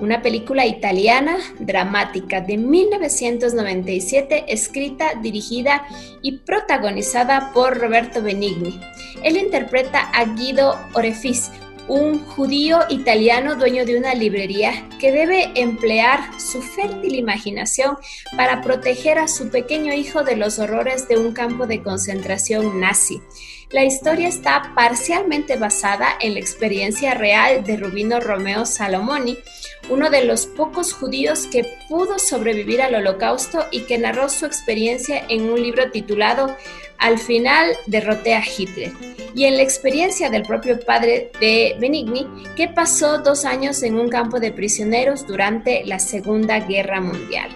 una 0.00 0.22
película 0.22 0.64
italiana 0.64 1.36
dramática 1.58 2.40
de 2.40 2.56
1997 2.56 4.46
escrita, 4.48 5.12
dirigida 5.20 5.84
y 6.22 6.38
protagonizada 6.38 7.52
por 7.52 7.78
Roberto 7.78 8.22
Benigni. 8.22 8.80
Él 9.22 9.36
interpreta 9.36 10.00
a 10.14 10.24
Guido 10.24 10.74
Orefice, 10.94 11.52
un 11.86 12.24
judío 12.24 12.80
italiano 12.88 13.54
dueño 13.56 13.84
de 13.84 13.98
una 13.98 14.14
librería 14.14 14.88
que 14.98 15.12
debe 15.12 15.50
emplear 15.54 16.20
su 16.40 16.62
fértil 16.62 17.14
imaginación 17.14 17.98
para 18.38 18.62
proteger 18.62 19.18
a 19.18 19.28
su 19.28 19.50
pequeño 19.50 19.92
hijo 19.92 20.22
de 20.22 20.36
los 20.36 20.58
horrores 20.58 21.08
de 21.08 21.18
un 21.18 21.34
campo 21.34 21.66
de 21.66 21.82
concentración 21.82 22.80
nazi. 22.80 23.20
La 23.72 23.86
historia 23.86 24.28
está 24.28 24.70
parcialmente 24.74 25.56
basada 25.56 26.08
en 26.20 26.34
la 26.34 26.40
experiencia 26.40 27.14
real 27.14 27.64
de 27.64 27.78
Rubino 27.78 28.20
Romeo 28.20 28.66
Salomoni, 28.66 29.38
uno 29.88 30.10
de 30.10 30.26
los 30.26 30.44
pocos 30.44 30.92
judíos 30.92 31.46
que 31.50 31.64
pudo 31.88 32.18
sobrevivir 32.18 32.82
al 32.82 32.94
holocausto 32.94 33.64
y 33.70 33.80
que 33.84 33.96
narró 33.96 34.28
su 34.28 34.44
experiencia 34.44 35.24
en 35.30 35.48
un 35.50 35.62
libro 35.62 35.90
titulado 35.90 36.54
Al 36.98 37.18
final 37.18 37.74
derroté 37.86 38.34
a 38.34 38.44
Hitler, 38.44 38.92
y 39.34 39.44
en 39.44 39.56
la 39.56 39.62
experiencia 39.62 40.28
del 40.28 40.42
propio 40.42 40.78
padre 40.78 41.32
de 41.40 41.74
Benigni, 41.80 42.26
que 42.54 42.68
pasó 42.68 43.20
dos 43.20 43.46
años 43.46 43.82
en 43.82 43.98
un 43.98 44.10
campo 44.10 44.38
de 44.38 44.52
prisioneros 44.52 45.26
durante 45.26 45.82
la 45.86 45.98
Segunda 45.98 46.60
Guerra 46.60 47.00
Mundial. 47.00 47.48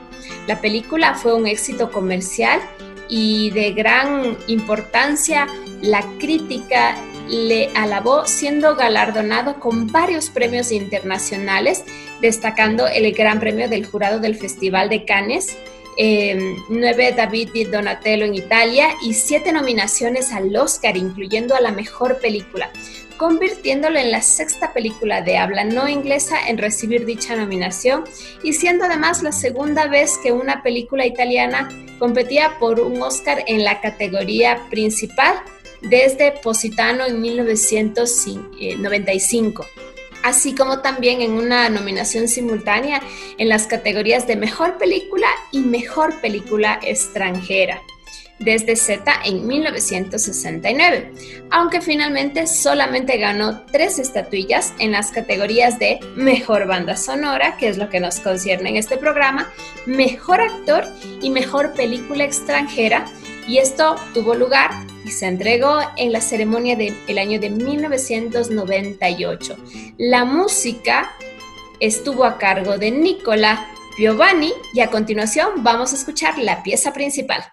La 0.46 0.62
película 0.62 1.14
fue 1.14 1.34
un 1.34 1.46
éxito 1.46 1.90
comercial 1.90 2.60
y 3.08 3.50
de 3.50 3.72
gran 3.72 4.36
importancia, 4.46 5.46
la 5.82 6.02
crítica 6.18 6.96
le 7.28 7.70
alabó 7.74 8.26
siendo 8.26 8.76
galardonado 8.76 9.58
con 9.58 9.88
varios 9.88 10.30
premios 10.30 10.70
internacionales, 10.72 11.84
destacando 12.20 12.86
el 12.86 13.12
Gran 13.12 13.40
Premio 13.40 13.68
del 13.68 13.86
Jurado 13.86 14.20
del 14.20 14.36
Festival 14.36 14.88
de 14.88 15.04
Cannes, 15.04 15.56
eh, 15.96 16.56
nueve 16.68 17.14
David 17.16 17.50
y 17.54 17.64
Donatello 17.64 18.24
en 18.24 18.34
Italia 18.34 18.88
y 19.02 19.14
siete 19.14 19.52
nominaciones 19.52 20.32
al 20.32 20.54
Oscar, 20.56 20.96
incluyendo 20.96 21.54
a 21.54 21.60
la 21.60 21.72
mejor 21.72 22.18
película, 22.20 22.70
convirtiéndolo 23.16 23.98
en 23.98 24.10
la 24.10 24.22
sexta 24.22 24.72
película 24.72 25.22
de 25.22 25.38
habla 25.38 25.64
no 25.64 25.88
inglesa 25.88 26.48
en 26.48 26.58
recibir 26.58 27.06
dicha 27.06 27.36
nominación 27.36 28.04
y 28.42 28.52
siendo 28.52 28.84
además 28.84 29.22
la 29.22 29.32
segunda 29.32 29.86
vez 29.86 30.18
que 30.22 30.32
una 30.32 30.62
película 30.62 31.06
italiana 31.06 31.68
competía 31.98 32.58
por 32.58 32.80
un 32.80 33.00
Oscar 33.02 33.44
en 33.46 33.64
la 33.64 33.80
categoría 33.80 34.66
principal 34.70 35.34
desde 35.82 36.32
Positano 36.32 37.04
en 37.06 37.20
1995 37.20 39.66
así 40.26 40.56
como 40.56 40.80
también 40.80 41.22
en 41.22 41.32
una 41.34 41.68
nominación 41.68 42.26
simultánea 42.26 43.00
en 43.38 43.48
las 43.48 43.68
categorías 43.68 44.26
de 44.26 44.34
Mejor 44.34 44.76
Película 44.76 45.28
y 45.52 45.60
Mejor 45.60 46.20
Película 46.20 46.80
Extranjera 46.82 47.80
desde 48.40 48.74
Z 48.74 49.04
en 49.24 49.46
1969, 49.46 51.12
aunque 51.50 51.80
finalmente 51.80 52.48
solamente 52.48 53.18
ganó 53.18 53.62
tres 53.70 54.00
estatuillas 54.00 54.74
en 54.80 54.90
las 54.90 55.12
categorías 55.12 55.78
de 55.78 56.00
Mejor 56.16 56.66
Banda 56.66 56.96
Sonora, 56.96 57.56
que 57.56 57.68
es 57.68 57.78
lo 57.78 57.88
que 57.88 58.00
nos 58.00 58.18
concierne 58.18 58.70
en 58.70 58.76
este 58.76 58.96
programa, 58.96 59.52
Mejor 59.86 60.40
Actor 60.40 60.86
y 61.22 61.30
Mejor 61.30 61.72
Película 61.74 62.24
Extranjera, 62.24 63.06
y 63.46 63.58
esto 63.58 63.94
tuvo 64.12 64.34
lugar 64.34 64.72
y 65.06 65.12
se 65.12 65.26
entregó 65.26 65.78
en 65.96 66.10
la 66.10 66.20
ceremonia 66.20 66.74
del 66.74 67.18
año 67.18 67.38
de 67.38 67.48
1998. 67.48 69.56
La 69.98 70.24
música 70.24 71.12
estuvo 71.78 72.24
a 72.24 72.38
cargo 72.38 72.76
de 72.76 72.90
Nicola 72.90 73.68
Piovani 73.96 74.52
y 74.74 74.80
a 74.80 74.90
continuación 74.90 75.62
vamos 75.62 75.92
a 75.92 75.96
escuchar 75.96 76.38
la 76.38 76.64
pieza 76.64 76.92
principal. 76.92 77.44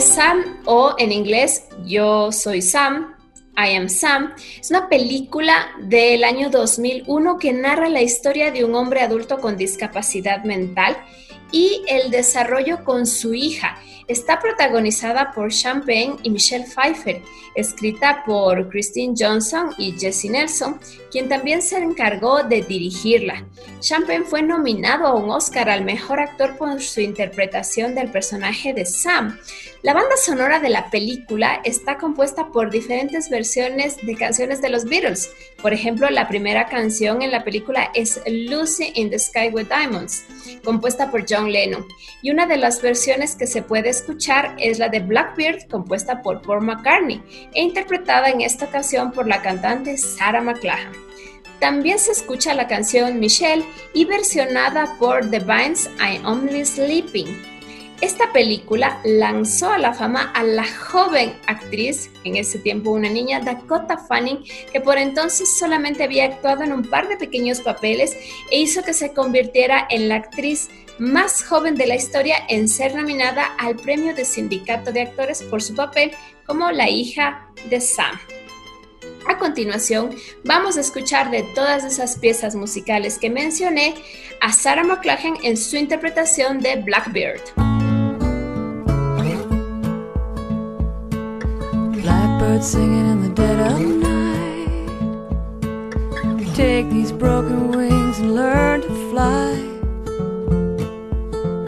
Sam 0.00 0.62
o 0.64 0.94
en 0.98 1.12
inglés 1.12 1.64
Yo 1.84 2.32
soy 2.32 2.62
Sam. 2.62 3.14
I 3.58 3.76
Am 3.76 3.90
Sam 3.90 4.32
es 4.58 4.70
una 4.70 4.88
película 4.88 5.68
del 5.82 6.24
año 6.24 6.48
2001 6.48 7.38
que 7.38 7.52
narra 7.52 7.90
la 7.90 8.00
historia 8.00 8.50
de 8.50 8.64
un 8.64 8.74
hombre 8.74 9.02
adulto 9.02 9.38
con 9.38 9.58
discapacidad 9.58 10.44
mental 10.44 10.96
y 11.52 11.82
el 11.88 12.10
desarrollo 12.10 12.84
con 12.84 13.06
su 13.06 13.34
hija. 13.34 13.78
Está 14.08 14.38
protagonizada 14.38 15.32
por 15.32 15.50
Champagne 15.50 16.16
y 16.22 16.30
Michelle 16.30 16.64
Pfeiffer, 16.64 17.22
escrita 17.56 18.22
por 18.24 18.68
Christine 18.68 19.14
Johnson 19.18 19.74
y 19.78 19.98
Jesse 19.98 20.26
Nelson, 20.26 20.78
quien 21.10 21.28
también 21.28 21.60
se 21.60 21.78
encargó 21.78 22.44
de 22.44 22.62
dirigirla. 22.62 23.44
Champagne 23.80 24.24
fue 24.24 24.42
nominado 24.42 25.06
a 25.06 25.14
un 25.14 25.30
Oscar 25.30 25.68
al 25.68 25.84
mejor 25.84 26.20
actor 26.20 26.56
por 26.56 26.80
su 26.80 27.00
interpretación 27.00 27.96
del 27.96 28.10
personaje 28.10 28.72
de 28.72 28.86
Sam. 28.86 29.38
La 29.82 29.92
banda 29.92 30.16
sonora 30.16 30.58
de 30.58 30.68
la 30.68 30.90
película 30.90 31.60
está 31.64 31.96
compuesta 31.98 32.48
por 32.48 32.70
diferentes 32.70 33.28
versiones 33.28 33.96
de 34.04 34.16
canciones 34.16 34.60
de 34.60 34.68
los 34.68 34.84
Beatles. 34.84 35.30
Por 35.62 35.72
ejemplo, 35.72 36.10
la 36.10 36.28
primera 36.28 36.66
canción 36.66 37.22
en 37.22 37.30
la 37.30 37.44
película 37.44 37.90
es 37.94 38.20
Lucy 38.26 38.92
in 38.94 39.10
the 39.10 39.18
Sky 39.18 39.48
with 39.52 39.66
Diamonds, 39.66 40.24
compuesta 40.64 41.10
por 41.10 41.24
John 41.28 41.52
Lennon. 41.52 41.86
Y 42.22 42.30
una 42.30 42.46
de 42.46 42.56
las 42.56 42.82
versiones 42.82 43.36
que 43.36 43.46
se 43.46 43.62
puede 43.62 43.90
escuchar 43.96 44.54
es 44.58 44.78
la 44.78 44.88
de 44.88 45.00
Blackbeard, 45.00 45.68
compuesta 45.68 46.22
por 46.22 46.42
Paul 46.42 46.62
McCartney 46.62 47.22
e 47.54 47.62
interpretada 47.62 48.30
en 48.30 48.40
esta 48.40 48.66
ocasión 48.66 49.12
por 49.12 49.26
la 49.26 49.42
cantante 49.42 49.96
Sarah 49.96 50.40
McLachlan. 50.40 50.92
También 51.60 51.98
se 51.98 52.12
escucha 52.12 52.54
la 52.54 52.68
canción 52.68 53.18
Michelle 53.18 53.64
y 53.94 54.04
versionada 54.04 54.94
por 54.98 55.30
The 55.30 55.40
Vines 55.40 55.88
I 55.98 56.24
Only 56.24 56.66
Sleeping. 56.66 57.56
Esta 58.02 58.30
película 58.30 59.00
lanzó 59.04 59.70
a 59.70 59.78
la 59.78 59.94
fama 59.94 60.30
a 60.34 60.42
la 60.42 60.66
joven 60.66 61.32
actriz, 61.46 62.10
en 62.24 62.36
ese 62.36 62.58
tiempo 62.58 62.90
una 62.90 63.08
niña, 63.08 63.40
Dakota 63.40 63.96
Fanning, 63.96 64.44
que 64.70 64.82
por 64.82 64.98
entonces 64.98 65.56
solamente 65.58 66.04
había 66.04 66.26
actuado 66.26 66.62
en 66.62 66.74
un 66.74 66.82
par 66.82 67.08
de 67.08 67.16
pequeños 67.16 67.60
papeles 67.60 68.14
e 68.50 68.58
hizo 68.58 68.82
que 68.82 68.92
se 68.92 69.14
convirtiera 69.14 69.86
en 69.88 70.10
la 70.10 70.16
actriz 70.16 70.68
más 70.98 71.44
joven 71.44 71.74
de 71.74 71.86
la 71.86 71.96
historia 71.96 72.36
en 72.48 72.68
ser 72.68 72.94
nominada 72.94 73.44
al 73.58 73.76
premio 73.76 74.14
de 74.14 74.24
sindicato 74.24 74.92
de 74.92 75.02
actores 75.02 75.42
por 75.42 75.62
su 75.62 75.74
papel 75.74 76.12
como 76.46 76.70
la 76.70 76.88
hija 76.88 77.48
de 77.68 77.80
Sam. 77.80 78.18
A 79.28 79.38
continuación, 79.38 80.14
vamos 80.44 80.76
a 80.76 80.80
escuchar 80.80 81.30
de 81.30 81.42
todas 81.54 81.84
esas 81.84 82.16
piezas 82.18 82.54
musicales 82.54 83.18
que 83.18 83.28
mencioné 83.28 83.96
a 84.40 84.52
Sarah 84.52 84.84
McLachlan 84.84 85.36
en 85.42 85.56
su 85.56 85.76
interpretación 85.76 86.60
de 86.60 86.76
Blackbeard. 86.76 87.42
birds 92.38 92.70
singing. 92.70 93.06
Take 96.56 96.88
these 96.88 97.12
broken 97.12 97.72
wings 97.72 98.18
and 98.18 98.34
learn 98.34 98.80
to 98.80 99.10
fly 99.10 99.75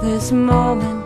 This 0.00 0.30
moment 0.30 0.97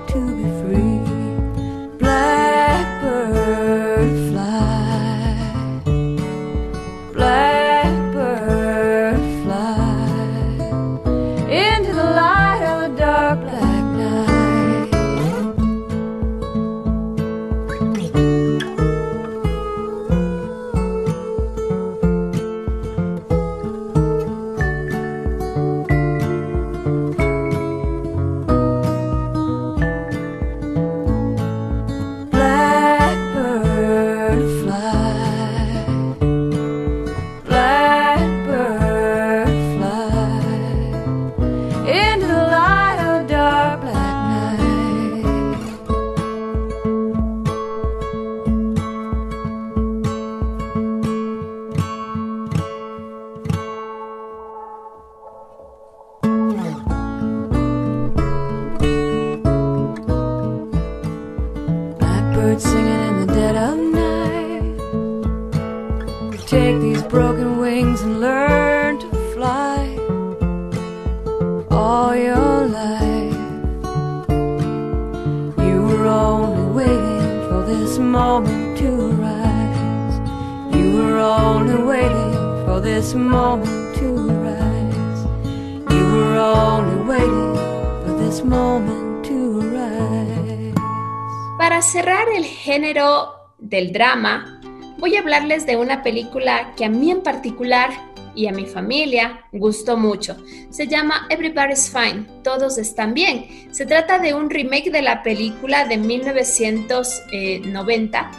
del 93.72 93.92
drama, 93.92 94.60
voy 94.98 95.16
a 95.16 95.20
hablarles 95.20 95.66
de 95.66 95.76
una 95.76 96.04
película 96.04 96.74
que 96.76 96.84
a 96.84 96.88
mí 96.88 97.10
en 97.10 97.22
particular 97.22 97.90
y 98.36 98.46
a 98.46 98.52
mi 98.52 98.66
familia 98.66 99.40
gustó 99.50 99.96
mucho. 99.96 100.36
Se 100.70 100.86
llama 100.86 101.26
Everybody's 101.28 101.90
Fine, 101.90 102.26
Todos 102.44 102.78
Están 102.78 103.14
Bien. 103.14 103.66
Se 103.72 103.84
trata 103.84 104.20
de 104.20 104.34
un 104.34 104.48
remake 104.48 104.92
de 104.92 105.02
la 105.02 105.24
película 105.24 105.86
de 105.86 105.96
1990 105.96 108.30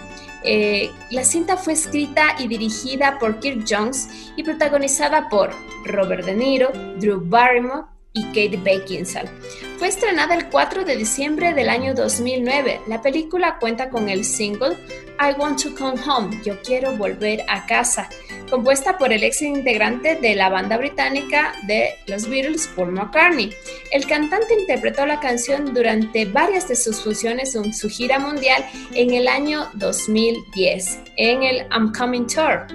eh, 0.46 0.92
la 1.10 1.24
cinta 1.24 1.56
fue 1.56 1.72
escrita 1.74 2.36
y 2.38 2.48
dirigida 2.48 3.18
por 3.18 3.40
Kirk 3.40 3.64
Jones 3.68 4.10
y 4.36 4.44
protagonizada 4.44 5.30
por 5.30 5.52
Robert 5.86 6.26
De 6.26 6.36
Niro, 6.36 6.70
Drew 7.00 7.22
Barrymore 7.24 7.86
y 8.14 8.24
Kate 8.28 8.60
Beckinsale. 8.64 9.30
Fue 9.78 9.88
estrenada 9.88 10.36
el 10.36 10.50
4 10.50 10.86
de 10.86 10.96
diciembre 10.96 11.54
del 11.54 11.70
año 11.70 11.94
2009. 11.94 12.82
La 12.88 13.02
película 13.02 13.58
cuenta 13.60 13.90
con 13.90 14.08
el 14.08 14.24
single 14.24 14.78
I 15.20 15.38
Want 15.38 15.62
to 15.64 15.76
Come 15.76 16.00
Home, 16.08 16.40
Yo 16.46 16.62
quiero 16.62 16.96
volver 16.96 17.44
a 17.48 17.66
casa, 17.66 18.10
compuesta 18.50 18.98
por 18.98 19.12
el 19.12 19.24
ex 19.24 19.42
integrante 19.42 20.16
de 20.16 20.36
la 20.36 20.50
banda 20.50 20.78
británica 20.78 21.54
de 21.68 21.96
los 22.08 22.30
Beatles, 22.30 22.70
Paul 22.76 22.92
McCartney. 22.92 23.54
El 23.92 24.06
cantante 24.06 24.60
interpretó 24.60 25.06
la 25.06 25.20
canción 25.20 25.74
durante 25.74 26.26
varias 26.26 26.68
de 26.68 26.76
sus 26.76 27.02
funciones 27.02 27.56
en 27.56 27.74
su 27.74 27.90
gira 27.90 28.20
mundial 28.20 28.64
en 28.94 29.14
el 29.14 29.28
año 29.28 29.70
2010, 29.74 31.00
en 31.18 31.44
el 31.44 31.68
I'm 31.72 31.92
Coming 31.92 32.28
Tour. 32.28 32.68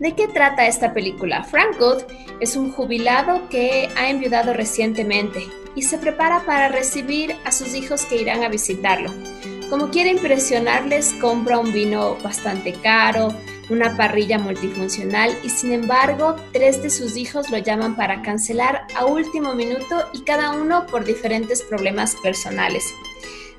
¿De 0.00 0.14
qué 0.14 0.28
trata 0.28 0.68
esta 0.68 0.94
película? 0.94 1.42
Frank 1.42 1.76
Good 1.76 2.02
es 2.38 2.54
un 2.54 2.70
jubilado 2.70 3.48
que 3.48 3.88
ha 3.96 4.08
enviudado 4.08 4.52
recientemente 4.52 5.40
y 5.74 5.82
se 5.82 5.98
prepara 5.98 6.44
para 6.46 6.68
recibir 6.68 7.34
a 7.44 7.50
sus 7.50 7.74
hijos 7.74 8.04
que 8.04 8.20
irán 8.20 8.44
a 8.44 8.48
visitarlo. 8.48 9.12
Como 9.68 9.90
quiere 9.90 10.10
impresionarles, 10.10 11.14
compra 11.14 11.58
un 11.58 11.72
vino 11.72 12.16
bastante 12.22 12.74
caro, 12.74 13.34
una 13.70 13.96
parrilla 13.96 14.38
multifuncional 14.38 15.36
y 15.42 15.50
sin 15.50 15.72
embargo 15.72 16.36
tres 16.52 16.80
de 16.80 16.90
sus 16.90 17.16
hijos 17.16 17.50
lo 17.50 17.58
llaman 17.58 17.96
para 17.96 18.22
cancelar 18.22 18.86
a 18.94 19.04
último 19.04 19.54
minuto 19.54 20.08
y 20.12 20.20
cada 20.20 20.52
uno 20.52 20.86
por 20.86 21.04
diferentes 21.04 21.62
problemas 21.62 22.14
personales. 22.22 22.84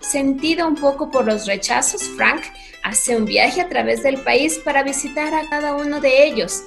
Sentido 0.02 0.68
un 0.68 0.76
poco 0.76 1.12
por 1.12 1.26
los 1.26 1.45
rechazos, 1.45 2.04
Frank 2.16 2.41
hace 2.84 3.16
un 3.16 3.26
viaje 3.26 3.62
a 3.62 3.70
través 3.70 4.04
del 4.04 4.18
país 4.22 4.60
para 4.64 4.84
visitar 4.84 5.34
a 5.34 5.47
cada 5.50 5.76
uno 5.76 6.00
de 6.00 6.26
ellos. 6.26 6.64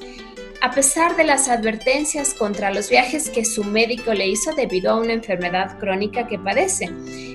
A 0.61 0.71
pesar 0.71 1.17
de 1.17 1.25
las 1.25 1.49
advertencias 1.49 2.35
contra 2.35 2.73
los 2.73 2.89
viajes 2.89 3.31
que 3.31 3.45
su 3.45 3.65
médico 3.65 4.15
le 4.15 4.29
hizo 4.29 4.55
debido 4.55 4.93
a 4.93 5.01
una 5.01 5.13
enfermedad 5.13 5.77
crónica 5.81 6.29
que 6.29 6.39
padece, 6.39 6.89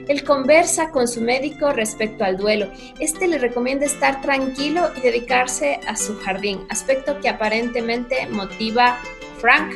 él 0.08 0.24
conversa 0.24 0.92
con 0.92 1.10
su 1.10 1.20
médico 1.20 1.74
respecto 1.74 2.24
al 2.24 2.38
duelo. 2.38 2.72
Este 3.02 3.28
le 3.28 3.38
recomienda 3.38 3.86
estar 3.86 4.22
tranquilo 4.22 4.92
y 4.96 5.02
dedicarse 5.02 5.82
a 5.88 5.98
su 5.98 6.18
jardín, 6.20 6.62
aspecto 6.70 7.20
que 7.20 7.28
aparentemente 7.28 8.28
motiva 8.28 8.92
a 8.92 9.00
Frank 9.42 9.76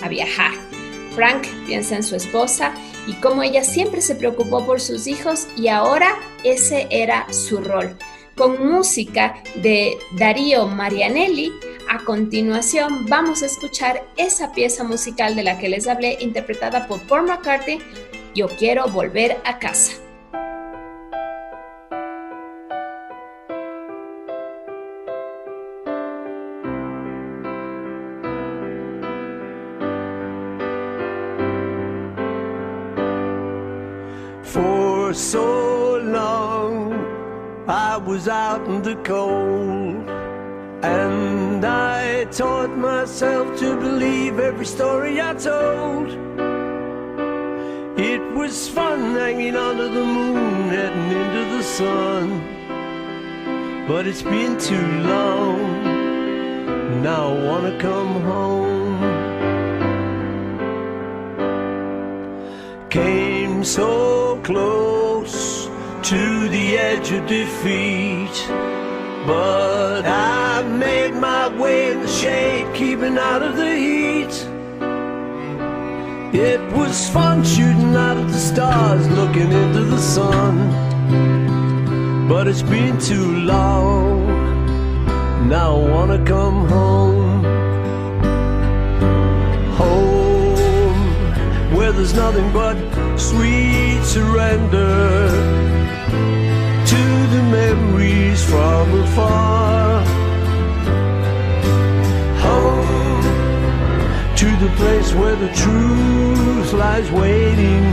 a 0.00 0.08
viajar. 0.08 0.52
Frank 1.14 1.46
piensa 1.66 1.96
en 1.96 2.02
su 2.02 2.16
esposa 2.16 2.72
y 3.06 3.14
cómo 3.14 3.42
ella 3.42 3.64
siempre 3.64 4.00
se 4.00 4.14
preocupó 4.14 4.64
por 4.64 4.80
sus 4.80 5.06
hijos 5.06 5.46
y 5.56 5.68
ahora 5.68 6.16
ese 6.44 6.86
era 6.90 7.32
su 7.32 7.58
rol. 7.58 7.96
Con 8.36 8.66
música 8.66 9.42
de 9.62 9.96
Darío 10.18 10.66
Marianelli, 10.66 11.52
a 11.88 12.04
continuación 12.04 13.06
vamos 13.06 13.42
a 13.42 13.46
escuchar 13.46 14.04
esa 14.16 14.52
pieza 14.52 14.84
musical 14.84 15.34
de 15.34 15.44
la 15.44 15.58
que 15.58 15.68
les 15.68 15.88
hablé 15.88 16.18
interpretada 16.20 16.86
por 16.86 17.00
Paul 17.02 17.26
McCartney, 17.26 17.80
Yo 18.34 18.48
quiero 18.48 18.86
volver 18.88 19.38
a 19.44 19.58
casa. 19.58 20.05
For 35.06 35.14
so 35.14 35.98
long 35.98 36.92
I 37.68 37.96
was 37.96 38.26
out 38.26 38.66
in 38.66 38.82
the 38.82 38.96
cold 39.04 40.10
And 40.82 41.64
I 41.64 42.24
taught 42.24 42.76
myself 42.76 43.56
to 43.60 43.76
believe 43.76 44.40
every 44.40 44.66
story 44.66 45.20
I 45.20 45.32
told. 45.34 46.08
It 47.96 48.20
was 48.34 48.68
fun 48.68 49.14
hanging 49.14 49.54
under 49.54 49.88
the 49.88 50.04
moon, 50.04 50.70
heading 50.70 51.10
into 51.20 51.56
the 51.56 51.62
sun. 51.62 52.26
But 53.86 54.08
it's 54.08 54.22
been 54.22 54.58
too 54.58 54.88
long, 55.12 55.84
now 57.04 57.28
I 57.32 57.44
wanna 57.46 57.78
come 57.78 58.22
home. 58.22 58.75
Came 62.96 63.62
so 63.62 64.40
close 64.42 65.66
to 66.08 66.48
the 66.48 66.78
edge 66.78 67.12
of 67.12 67.26
defeat. 67.26 68.34
But 69.26 70.06
I 70.06 70.62
made 70.62 71.12
my 71.12 71.48
way 71.60 71.92
in 71.92 72.00
the 72.00 72.08
shade, 72.08 72.74
keeping 72.74 73.18
out 73.18 73.42
of 73.42 73.58
the 73.58 73.72
heat. 73.84 74.34
It 76.34 76.60
was 76.72 77.10
fun 77.10 77.44
shooting 77.44 77.94
out 77.94 78.16
at 78.16 78.28
the 78.28 78.38
stars, 78.38 79.06
looking 79.10 79.52
into 79.52 79.84
the 79.84 79.98
sun. 79.98 80.54
But 82.30 82.48
it's 82.48 82.62
been 82.62 82.98
too 82.98 83.30
long, 83.44 84.26
now 85.50 85.76
I 85.76 85.90
wanna 85.90 86.24
come 86.24 86.66
home. 86.66 86.96
Home, 86.96 87.05
there's 91.96 92.12
nothing 92.12 92.52
but 92.52 92.76
sweet 93.16 94.02
surrender 94.04 95.28
to 96.92 97.02
the 97.34 97.42
memories 97.50 98.44
from 98.44 99.00
afar. 99.00 100.04
Home 102.46 103.22
to 104.36 104.48
the 104.64 104.70
place 104.76 105.14
where 105.14 105.36
the 105.36 105.48
truth 105.54 106.72
lies 106.74 107.10
waiting. 107.10 107.84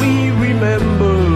We 0.00 0.30
remember 0.46 1.31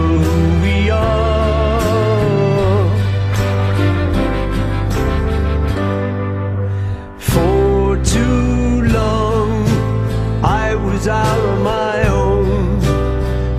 Out 11.09 11.39
on 11.39 11.63
my 11.63 12.05
own. 12.09 12.81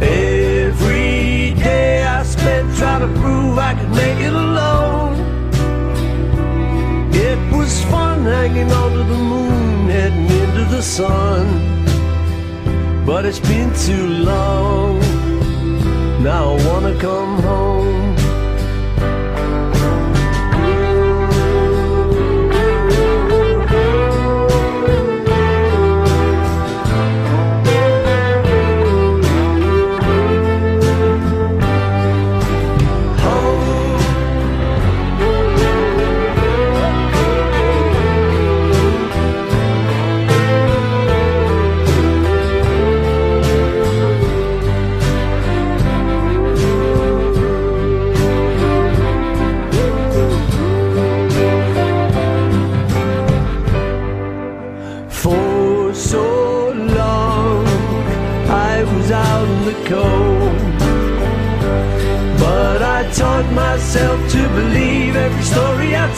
Every 0.03 1.55
day 1.55 2.03
I 2.05 2.23
spent 2.23 2.77
trying 2.77 3.01
to 3.01 3.21
prove 3.21 3.57
I 3.59 3.73
could 3.73 3.89
make 3.89 4.19
it 4.21 4.35
alone. 4.35 5.17
It 7.15 7.39
was 7.51 7.83
fun 7.85 8.25
hanging 8.25 8.71
onto 8.71 8.99
the 8.99 9.17
moon, 9.17 9.89
heading 9.89 10.27
into 10.27 10.65
the 10.77 10.83
sun. 10.83 11.47
But 13.07 13.25
it's 13.25 13.41
been 13.41 13.73
too 13.75 14.07
long. 14.07 15.01
Now 16.23 16.55
I 16.55 16.67
wanna 16.67 17.01
come 17.01 17.41
home. 17.41 17.68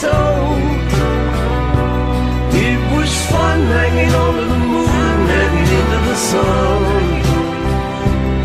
Told. 0.01 0.61
It 2.69 2.81
was 2.95 3.11
fun 3.31 3.61
hanging 3.77 4.13
onto 4.23 4.45
the 4.55 4.61
moon, 4.73 5.19
heading 5.33 5.69
into 5.79 5.99
the 6.09 6.17
sun. 6.31 6.83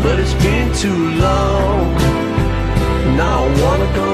But 0.02 0.16
it's 0.22 0.36
been 0.44 0.68
too 0.84 1.02
long. 1.26 1.94
Now 3.16 3.44
I 3.44 3.50
wanna 3.62 3.88
come 3.96 4.05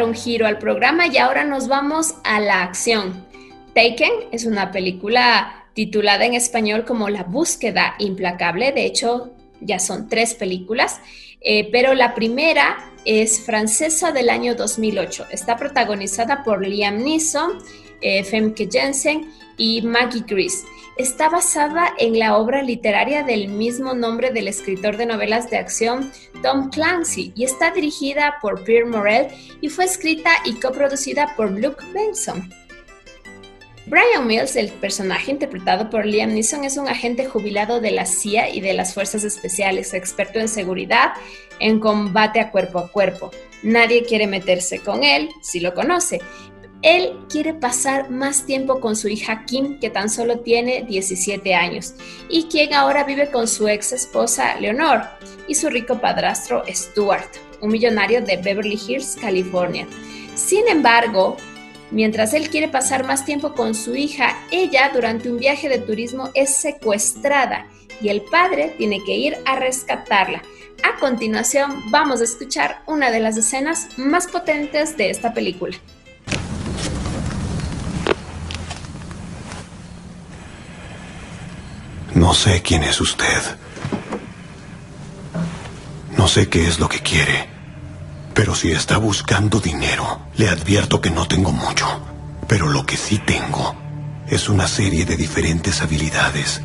un 0.00 0.14
giro 0.14 0.46
al 0.46 0.58
programa 0.58 1.08
y 1.08 1.18
ahora 1.18 1.44
nos 1.44 1.68
vamos 1.68 2.14
a 2.24 2.40
la 2.40 2.62
acción. 2.62 3.26
Taken 3.74 4.12
es 4.30 4.46
una 4.46 4.70
película 4.70 5.66
titulada 5.74 6.24
en 6.24 6.34
español 6.34 6.84
como 6.84 7.08
La 7.08 7.24
búsqueda 7.24 7.94
implacable. 7.98 8.72
De 8.72 8.86
hecho, 8.86 9.32
ya 9.60 9.78
son 9.78 10.08
tres 10.08 10.34
películas, 10.34 11.00
eh, 11.40 11.68
pero 11.70 11.94
la 11.94 12.14
primera 12.14 12.92
es 13.04 13.40
francesa 13.40 14.12
del 14.12 14.30
año 14.30 14.54
2008. 14.54 15.26
Está 15.30 15.56
protagonizada 15.56 16.44
por 16.44 16.66
Liam 16.66 17.02
Neeson, 17.02 17.58
eh, 18.00 18.24
Femke 18.24 18.68
Jensen 18.70 19.30
y 19.56 19.82
Maggie 19.82 20.24
Gris. 20.26 20.64
Está 20.98 21.30
basada 21.30 21.94
en 21.98 22.18
la 22.18 22.36
obra 22.36 22.62
literaria 22.62 23.22
del 23.22 23.48
mismo 23.48 23.94
nombre 23.94 24.30
del 24.30 24.46
escritor 24.46 24.98
de 24.98 25.06
novelas 25.06 25.48
de 25.48 25.56
acción 25.56 26.12
Tom 26.42 26.68
Clancy 26.68 27.32
y 27.34 27.44
está 27.44 27.70
dirigida 27.70 28.36
por 28.42 28.62
Pierre 28.62 28.84
Morel 28.84 29.28
y 29.62 29.70
fue 29.70 29.86
escrita 29.86 30.30
y 30.44 30.52
coproducida 30.54 31.34
por 31.34 31.50
Luke 31.50 31.82
Benson. 31.94 32.52
Brian 33.86 34.26
Mills, 34.26 34.54
el 34.56 34.70
personaje 34.70 35.32
interpretado 35.32 35.90
por 35.90 36.06
Liam 36.06 36.34
Neeson, 36.34 36.64
es 36.64 36.76
un 36.76 36.88
agente 36.88 37.26
jubilado 37.26 37.80
de 37.80 37.90
la 37.90 38.06
CIA 38.06 38.50
y 38.50 38.60
de 38.60 38.74
las 38.74 38.94
Fuerzas 38.94 39.24
Especiales, 39.24 39.92
experto 39.92 40.38
en 40.38 40.48
seguridad, 40.48 41.14
en 41.58 41.80
combate 41.80 42.38
a 42.38 42.50
cuerpo 42.50 42.78
a 42.78 42.92
cuerpo. 42.92 43.32
Nadie 43.62 44.04
quiere 44.04 44.26
meterse 44.26 44.78
con 44.78 45.02
él 45.02 45.30
si 45.40 45.58
lo 45.58 45.74
conoce, 45.74 46.20
Él 46.82 47.16
quiere 47.28 47.54
pasar 47.54 48.10
más 48.10 48.44
tiempo 48.44 48.80
con 48.80 48.96
su 48.96 49.06
hija 49.06 49.44
Kim, 49.46 49.78
que 49.78 49.88
tan 49.88 50.10
solo 50.10 50.40
tiene 50.40 50.82
17 50.82 51.54
años, 51.54 51.94
y 52.28 52.44
quien 52.44 52.74
ahora 52.74 53.04
vive 53.04 53.30
con 53.30 53.46
su 53.46 53.68
ex 53.68 53.92
esposa 53.92 54.56
Leonor 54.56 55.02
y 55.46 55.54
su 55.54 55.70
rico 55.70 56.00
padrastro 56.00 56.64
Stuart, 56.68 57.36
un 57.60 57.70
millonario 57.70 58.20
de 58.20 58.36
Beverly 58.36 58.80
Hills, 58.84 59.16
California. 59.20 59.86
Sin 60.34 60.66
embargo, 60.66 61.36
mientras 61.92 62.34
él 62.34 62.50
quiere 62.50 62.66
pasar 62.66 63.06
más 63.06 63.24
tiempo 63.24 63.54
con 63.54 63.76
su 63.76 63.94
hija, 63.94 64.36
ella 64.50 64.90
durante 64.92 65.30
un 65.30 65.38
viaje 65.38 65.68
de 65.68 65.78
turismo 65.78 66.30
es 66.34 66.56
secuestrada 66.56 67.68
y 68.00 68.08
el 68.08 68.22
padre 68.22 68.74
tiene 68.76 69.04
que 69.04 69.14
ir 69.14 69.36
a 69.44 69.54
rescatarla. 69.54 70.42
A 70.82 70.98
continuación 70.98 71.92
vamos 71.92 72.20
a 72.20 72.24
escuchar 72.24 72.82
una 72.88 73.12
de 73.12 73.20
las 73.20 73.36
escenas 73.36 73.86
más 73.96 74.26
potentes 74.26 74.96
de 74.96 75.10
esta 75.10 75.32
película. 75.32 75.76
No 82.14 82.34
sé 82.34 82.60
quién 82.62 82.82
es 82.82 83.00
usted. 83.00 83.42
No 86.16 86.28
sé 86.28 86.48
qué 86.48 86.68
es 86.68 86.78
lo 86.78 86.88
que 86.88 87.00
quiere. 87.00 87.48
Pero 88.34 88.54
si 88.54 88.70
está 88.72 88.98
buscando 88.98 89.60
dinero, 89.60 90.20
le 90.36 90.48
advierto 90.48 91.00
que 91.00 91.10
no 91.10 91.26
tengo 91.26 91.52
mucho. 91.52 91.86
Pero 92.46 92.68
lo 92.68 92.84
que 92.84 92.96
sí 92.96 93.18
tengo 93.18 93.74
es 94.28 94.48
una 94.48 94.68
serie 94.68 95.04
de 95.04 95.16
diferentes 95.16 95.80
habilidades 95.80 96.60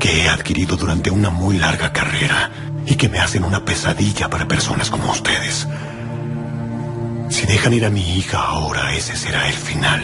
que 0.00 0.22
he 0.22 0.28
adquirido 0.28 0.76
durante 0.76 1.10
una 1.10 1.30
muy 1.30 1.58
larga 1.58 1.92
carrera 1.92 2.50
y 2.86 2.96
que 2.96 3.08
me 3.08 3.18
hacen 3.18 3.44
una 3.44 3.64
pesadilla 3.64 4.28
para 4.28 4.48
personas 4.48 4.90
como 4.90 5.10
ustedes. 5.10 5.66
Si 7.30 7.46
dejan 7.46 7.72
ir 7.72 7.84
a 7.84 7.90
mi 7.90 8.16
hija 8.16 8.38
ahora, 8.38 8.94
ese 8.94 9.16
será 9.16 9.46
el 9.48 9.54
final. 9.54 10.02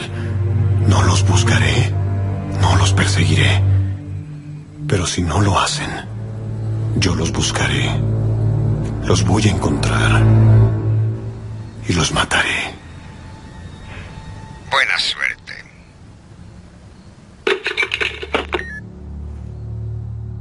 No 0.86 1.02
los 1.02 1.26
buscaré, 1.26 1.92
no 2.60 2.76
los 2.76 2.92
perseguiré. 2.92 3.73
Pero 4.86 5.06
si 5.06 5.22
no 5.22 5.40
lo 5.40 5.58
hacen, 5.58 5.88
yo 6.96 7.14
los 7.14 7.32
buscaré. 7.32 7.90
Los 9.04 9.24
voy 9.24 9.46
a 9.48 9.50
encontrar 9.50 10.22
y 11.88 11.92
los 11.92 12.12
mataré. 12.12 12.74
Buena 14.70 14.98
suerte. 14.98 15.52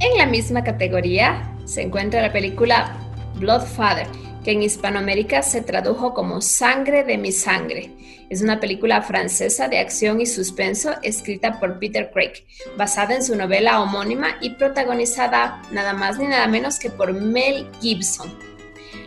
En 0.00 0.18
la 0.18 0.26
misma 0.26 0.62
categoría 0.62 1.50
se 1.64 1.82
encuentra 1.82 2.20
la 2.20 2.32
película 2.32 2.96
Bloodfather, 3.36 4.08
que 4.44 4.52
en 4.52 4.62
Hispanoamérica 4.62 5.42
se 5.42 5.62
tradujo 5.62 6.12
como 6.14 6.40
Sangre 6.40 7.02
de 7.02 7.16
mi 7.16 7.32
sangre. 7.32 7.90
Es 8.30 8.42
una 8.42 8.60
película 8.60 9.02
francesa 9.02 9.68
de 9.68 9.78
acción 9.78 10.20
y 10.20 10.26
suspenso 10.26 10.94
escrita 11.02 11.58
por 11.58 11.78
Peter 11.78 12.10
Craig, 12.12 12.44
basada 12.76 13.14
en 13.14 13.24
su 13.24 13.34
novela 13.34 13.80
homónima 13.80 14.36
y 14.40 14.50
protagonizada 14.50 15.62
nada 15.72 15.94
más 15.94 16.18
ni 16.18 16.26
nada 16.26 16.46
menos 16.46 16.78
que 16.78 16.90
por 16.90 17.12
Mel 17.12 17.66
Gibson. 17.80 18.32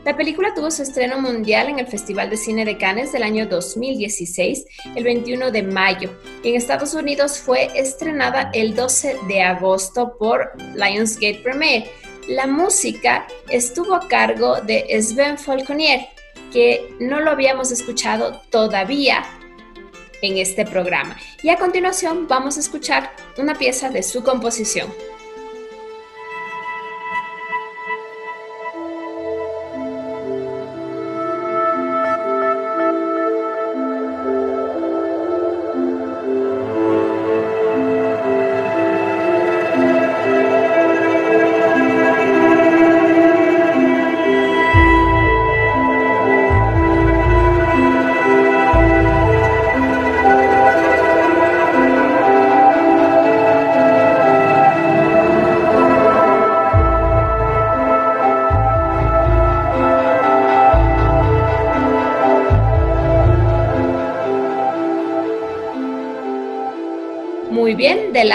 La 0.07 0.15
película 0.15 0.53
tuvo 0.55 0.71
su 0.71 0.83
estreno 0.83 1.19
mundial 1.19 1.67
en 1.67 1.79
el 1.79 1.87
Festival 1.87 2.29
de 2.29 2.37
Cine 2.37 2.63
de 2.63 2.77
Cannes 2.77 3.11
del 3.11 3.23
año 3.23 3.45
2016, 3.45 4.65
el 4.95 5.03
21 5.03 5.51
de 5.51 5.63
mayo, 5.63 6.09
y 6.43 6.49
en 6.49 6.55
Estados 6.55 6.93
Unidos 6.93 7.39
fue 7.39 7.69
estrenada 7.75 8.49
el 8.53 8.73
12 8.73 9.17
de 9.27 9.41
agosto 9.41 10.15
por 10.17 10.53
Lionsgate 10.75 11.41
Premiere. 11.43 11.91
La 12.27 12.45
música 12.45 13.25
estuvo 13.49 13.95
a 13.95 14.05
cargo 14.09 14.59
de 14.59 14.85
Sven 15.01 15.37
Falconier, 15.37 16.07
que 16.51 16.93
no 16.99 17.21
lo 17.21 17.31
habíamos 17.31 17.71
escuchado 17.71 18.41
todavía 18.49 19.23
en 20.21 20.37
este 20.37 20.65
programa. 20.65 21.15
Y 21.41 21.49
a 21.49 21.55
continuación 21.55 22.27
vamos 22.27 22.57
a 22.57 22.59
escuchar 22.59 23.13
una 23.37 23.55
pieza 23.55 23.89
de 23.89 24.03
su 24.03 24.23
composición. 24.23 24.93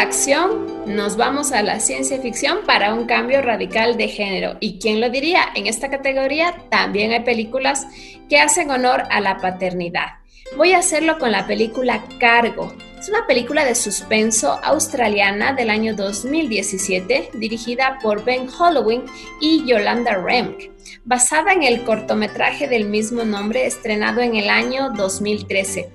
Acción 0.02 0.66
nos 0.84 1.16
vamos 1.16 1.52
a 1.52 1.62
la 1.62 1.78
ciencia 1.78 2.20
ficción 2.20 2.58
para 2.66 2.92
un 2.92 3.06
cambio 3.06 3.40
radical 3.40 3.96
de 3.96 4.08
género. 4.08 4.56
¿Y 4.58 4.80
quién 4.80 5.00
lo 5.00 5.10
diría? 5.10 5.44
En 5.54 5.68
esta 5.68 5.90
categoría 5.90 6.56
también 6.70 7.12
hay 7.12 7.20
películas 7.20 7.86
que 8.28 8.40
hacen 8.40 8.70
honor 8.72 9.04
a 9.10 9.20
la 9.20 9.36
paternidad. 9.36 10.18
Voy 10.56 10.72
a 10.72 10.78
hacerlo 10.78 11.18
con 11.18 11.30
la 11.30 11.46
película 11.46 12.02
Cargo. 12.18 12.74
Es 12.98 13.08
una 13.08 13.26
película 13.28 13.64
de 13.64 13.76
suspenso 13.76 14.58
australiana 14.62 15.52
del 15.52 15.70
año 15.70 15.94
2017 15.94 17.30
dirigida 17.34 17.98
por 18.02 18.24
Ben 18.24 18.48
Holloway 18.48 19.02
y 19.40 19.64
Yolanda 19.64 20.16
Remk, 20.16 20.70
basada 21.04 21.52
en 21.52 21.62
el 21.62 21.84
cortometraje 21.84 22.66
del 22.66 22.86
mismo 22.86 23.24
nombre 23.24 23.66
estrenado 23.66 24.20
en 24.20 24.34
el 24.34 24.50
año 24.50 24.90
2013. 24.90 25.90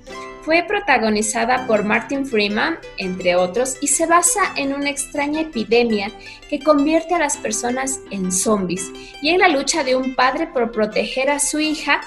Fue 0.47 0.63
protagonizada 0.63 1.67
por 1.67 1.83
Martin 1.83 2.25
Freeman, 2.25 2.79
entre 2.95 3.35
otros, 3.35 3.75
y 3.81 3.87
se 3.87 4.05
basa 4.05 4.53
en 4.55 4.73
una 4.73 4.89
extraña 4.89 5.41
epidemia 5.41 6.09
que 6.49 6.59
convierte 6.59 7.13
a 7.13 7.19
las 7.19 7.35
personas 7.35 7.99
en 8.11 8.31
zombies 8.31 8.89
y 9.21 9.31
en 9.31 9.39
la 9.39 9.49
lucha 9.49 9.83
de 9.83 9.97
un 9.97 10.15
padre 10.15 10.47
por 10.47 10.71
proteger 10.71 11.29
a 11.29 11.39
su 11.39 11.59
hija 11.59 11.99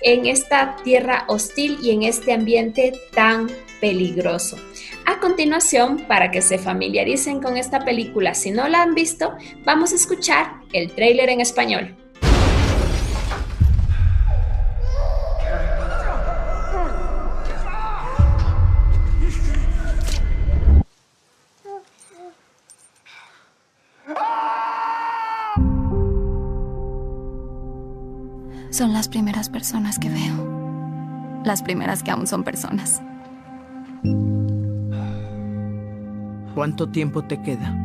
en 0.00 0.26
esta 0.26 0.76
tierra 0.84 1.24
hostil 1.26 1.76
y 1.82 1.90
en 1.90 2.04
este 2.04 2.32
ambiente 2.32 2.92
tan 3.12 3.48
peligroso. 3.80 4.58
A 5.04 5.18
continuación, 5.18 6.04
para 6.06 6.30
que 6.30 6.40
se 6.40 6.56
familiaricen 6.56 7.40
con 7.40 7.56
esta 7.56 7.84
película 7.84 8.32
si 8.34 8.52
no 8.52 8.68
la 8.68 8.82
han 8.82 8.94
visto, 8.94 9.34
vamos 9.64 9.90
a 9.90 9.96
escuchar 9.96 10.60
el 10.72 10.92
tráiler 10.92 11.30
en 11.30 11.40
español. 11.40 11.96
Son 28.78 28.92
las 28.92 29.08
primeras 29.08 29.48
personas 29.48 29.98
que 29.98 30.08
veo. 30.08 31.42
Las 31.44 31.64
primeras 31.64 32.04
que 32.04 32.12
aún 32.12 32.28
son 32.28 32.44
personas. 32.44 33.02
¿Cuánto 36.54 36.88
tiempo 36.88 37.24
te 37.24 37.42
queda? 37.42 37.76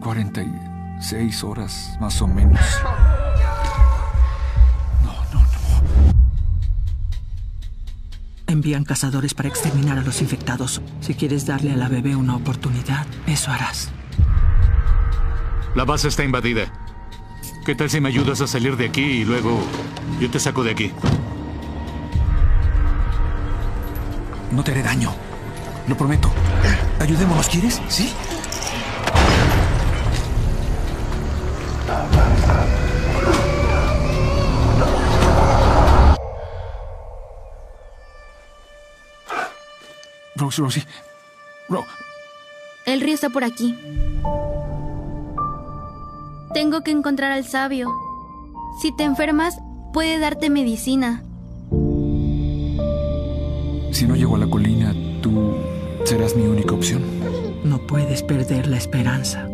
46 0.00 1.44
horas 1.44 1.94
más 2.00 2.22
o 2.22 2.26
menos. 2.26 2.58
Envían 8.46 8.84
cazadores 8.84 9.34
para 9.34 9.50
exterminar 9.50 9.98
a 9.98 10.02
los 10.02 10.22
infectados. 10.22 10.80
Si 11.02 11.12
quieres 11.12 11.44
darle 11.44 11.72
a 11.72 11.76
la 11.76 11.88
bebé 11.90 12.16
una 12.16 12.34
oportunidad, 12.34 13.06
eso 13.26 13.50
harás. 13.50 13.90
La 15.74 15.84
base 15.84 16.08
está 16.08 16.24
invadida. 16.24 16.72
¿Qué 17.66 17.74
tal 17.74 17.90
si 17.90 18.00
me 18.00 18.08
ayudas 18.08 18.40
a 18.40 18.46
salir 18.46 18.78
de 18.78 18.86
aquí 18.86 19.02
y 19.02 19.24
luego 19.26 19.60
yo 20.18 20.30
te 20.30 20.40
saco 20.40 20.64
de 20.64 20.70
aquí? 20.72 20.92
No 24.50 24.64
te 24.64 24.72
haré 24.72 24.82
daño. 24.82 25.12
Lo 25.86 25.96
prometo. 25.96 26.30
Ayudémonos, 27.00 27.48
¿quieres? 27.48 27.80
¿Sí? 27.88 28.12
Rose, 40.36 40.62
Rosie. 40.62 40.86
Ro 41.68 41.84
El 42.86 43.00
río 43.00 43.14
está 43.14 43.28
por 43.30 43.44
aquí. 43.44 43.76
Tengo 46.54 46.82
que 46.82 46.90
encontrar 46.90 47.30
al 47.30 47.46
sabio. 47.46 47.88
Si 48.80 48.90
te 48.96 49.04
enfermas, 49.04 49.60
puede 49.92 50.18
darte 50.18 50.50
medicina. 50.50 51.22
Si 53.92 54.06
no 54.06 54.14
llego 54.16 54.36
a 54.36 54.38
la 54.38 54.46
colina, 54.46 54.94
tú 55.20 55.54
serás 56.04 56.36
mi 56.36 56.46
única 56.46 56.74
opción. 56.74 57.02
No 57.64 57.86
puedes 57.86 58.22
perder 58.22 58.66
la 58.66 58.76
esperanza. 58.76 59.46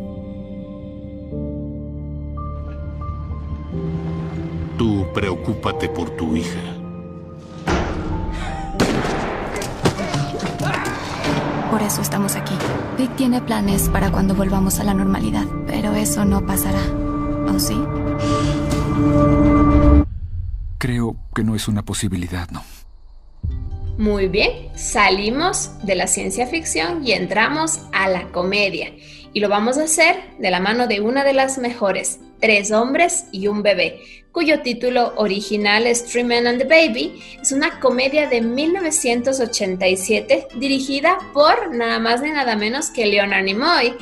Tú 4.78 5.07
preocúpate 5.14 5.89
por 5.89 6.11
tu 6.11 6.37
hija. 6.37 6.61
Por 11.70 11.82
eso 11.82 12.03
estamos 12.03 12.37
aquí. 12.37 12.55
Vic 12.97 13.14
tiene 13.16 13.41
planes 13.41 13.89
para 13.89 14.11
cuando 14.11 14.34
volvamos 14.34 14.78
a 14.80 14.84
la 14.84 14.95
normalidad, 14.95 15.47
pero 15.66 15.95
eso 15.95 16.24
no 16.24 16.45
pasará. 16.47 16.80
¿O 17.53 17.59
sí? 17.59 17.76
Creo 20.79 21.16
que 21.35 21.43
no 21.43 21.55
es 21.55 21.68
una 21.68 21.83
posibilidad, 21.83 22.51
¿no? 22.51 22.62
Muy 23.99 24.29
bien, 24.29 24.77
salimos 24.77 25.70
de 25.83 25.95
la 25.95 26.07
ciencia 26.07 26.47
ficción 26.47 27.07
y 27.07 27.12
entramos 27.12 27.81
a 27.93 28.09
la 28.09 28.29
comedia. 28.29 28.93
Y 29.33 29.41
lo 29.41 29.49
vamos 29.49 29.79
a 29.79 29.85
hacer 29.85 30.16
de 30.39 30.51
la 30.51 30.61
mano 30.61 30.87
de 30.87 31.01
una 31.01 31.24
de 31.24 31.33
las 31.33 31.59
mejores, 31.59 32.20
Tres 32.41 32.70
hombres 32.70 33.27
y 33.33 33.47
un 33.47 33.62
bebé, 33.62 34.03
cuyo 34.31 34.61
título 34.61 35.14
original 35.16 35.87
es 35.87 36.05
Three 36.05 36.22
Men 36.22 36.47
and 36.47 36.59
the 36.59 36.66
Baby. 36.66 37.18
Es 37.41 37.51
una 37.51 37.81
comedia 37.81 38.29
de 38.29 38.43
1987 38.43 40.49
dirigida 40.57 41.16
por 41.33 41.74
nada 41.74 41.99
más 41.99 42.20
ni 42.20 42.31
nada 42.31 42.55
menos 42.55 42.91
que 42.91 43.07
Leonard 43.07 43.45
Nimoy 43.45 43.95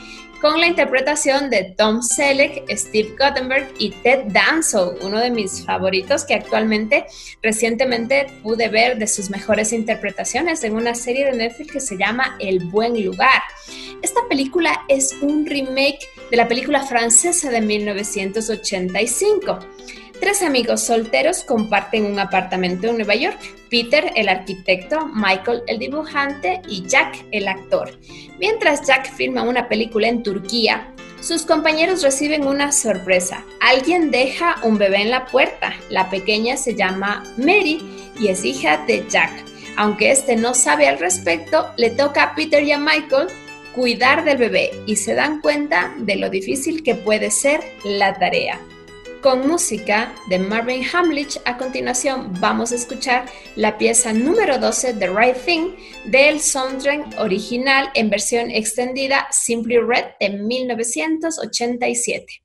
con 0.45 0.61
la 0.61 0.67
interpretación 0.67 1.49
de 1.49 1.75
Tom 1.75 2.03
Selleck, 2.03 2.69
Steve 2.69 3.17
Guttenberg 3.19 3.67
y 3.79 3.93
Ted 4.03 4.25
Danson, 4.27 4.95
uno 5.01 5.19
de 5.19 5.31
mis 5.31 5.65
favoritos 5.65 6.27
que 6.27 6.35
actualmente 6.35 7.07
recientemente 7.43 8.27
pude 8.43 8.69
ver 8.69 8.99
de 8.99 9.07
sus 9.07 9.31
mejores 9.31 9.73
interpretaciones 9.73 10.63
en 10.63 10.75
una 10.75 10.95
serie 10.95 11.25
de 11.25 11.33
Netflix 11.33 11.73
que 11.73 11.81
se 11.81 11.97
llama 11.97 12.37
El 12.41 12.59
Buen 12.67 13.03
Lugar. 13.03 13.41
Esta 14.03 14.21
película 14.29 14.85
es 14.89 15.15
un 15.23 15.47
remake 15.47 16.01
de 16.31 16.37
la 16.37 16.47
película 16.47 16.83
francesa 16.83 17.49
de 17.51 17.63
1985. 17.63 19.61
Tres 20.25 20.41
amigos 20.41 20.81
solteros 20.81 21.45
comparten 21.45 22.07
un 22.07 22.19
apartamento 22.19 22.87
en 22.87 22.97
Nueva 22.97 23.15
York. 23.15 23.39
Peter, 23.69 24.11
el 24.17 24.31
arquitecto, 24.31 25.07
Michael, 25.15 25.65
el 25.67 25.79
dibujante 25.79 26.63
y 26.67 26.87
Jack, 26.87 27.27
el 27.31 27.47
actor. 27.47 27.91
Mientras 28.39 28.87
Jack 28.87 29.13
filma 29.13 29.43
una 29.43 29.69
película 29.69 30.09
en 30.09 30.23
Turquía, 30.23 30.95
sus 31.21 31.43
compañeros 31.43 32.03
reciben 32.03 32.47
una 32.47 32.73
sorpresa. 32.73 33.45
Alguien 33.61 34.11
deja 34.11 34.57
un 34.63 34.79
bebé 34.79 35.03
en 35.03 35.11
la 35.11 35.27
puerta. 35.27 35.75
La 35.91 36.09
pequeña 36.09 36.57
se 36.57 36.75
llama 36.75 37.23
Mary 37.37 37.83
y 38.19 38.29
es 38.29 38.47
hija 38.47 38.83
de 38.87 39.05
Jack. 39.07 39.31
Aunque 39.77 40.11
este 40.11 40.37
no 40.37 40.55
sabe 40.55 40.89
al 40.89 41.01
respecto, 41.01 41.67
le 41.77 41.91
toca 41.91 42.23
a 42.23 42.35
Peter 42.35 42.63
y 42.63 42.73
a 42.73 42.79
Michael 42.79 43.29
cuidar 43.75 44.25
del 44.25 44.39
bebé 44.39 44.71
y 44.87 44.97
se 44.97 45.13
dan 45.13 45.43
cuenta 45.43 45.93
de 45.99 46.17
lo 46.17 46.31
difícil 46.31 46.83
que 46.83 46.95
puede 46.95 47.31
ser 47.31 47.61
la 47.85 48.15
tarea 48.15 48.59
con 49.25 49.49
música 49.49 50.15
de 50.29 50.39
Marvin 50.39 50.85
Hamlich. 50.93 51.41
A 51.47 51.57
continuación 51.57 52.35
vamos 52.41 52.73
a 52.73 52.75
escuchar 52.75 53.25
la 53.57 53.79
pieza 53.79 54.13
número 54.13 54.59
12, 54.59 54.93
The 54.93 55.09
Right 55.09 55.37
Thing, 55.47 55.71
del 56.05 56.41
soundtrack 56.41 57.19
original 57.19 57.89
en 57.95 58.11
versión 58.11 58.51
extendida 58.51 59.27
Simply 59.31 59.79
Red 59.79 60.05
de 60.21 60.29
1987. 60.29 62.43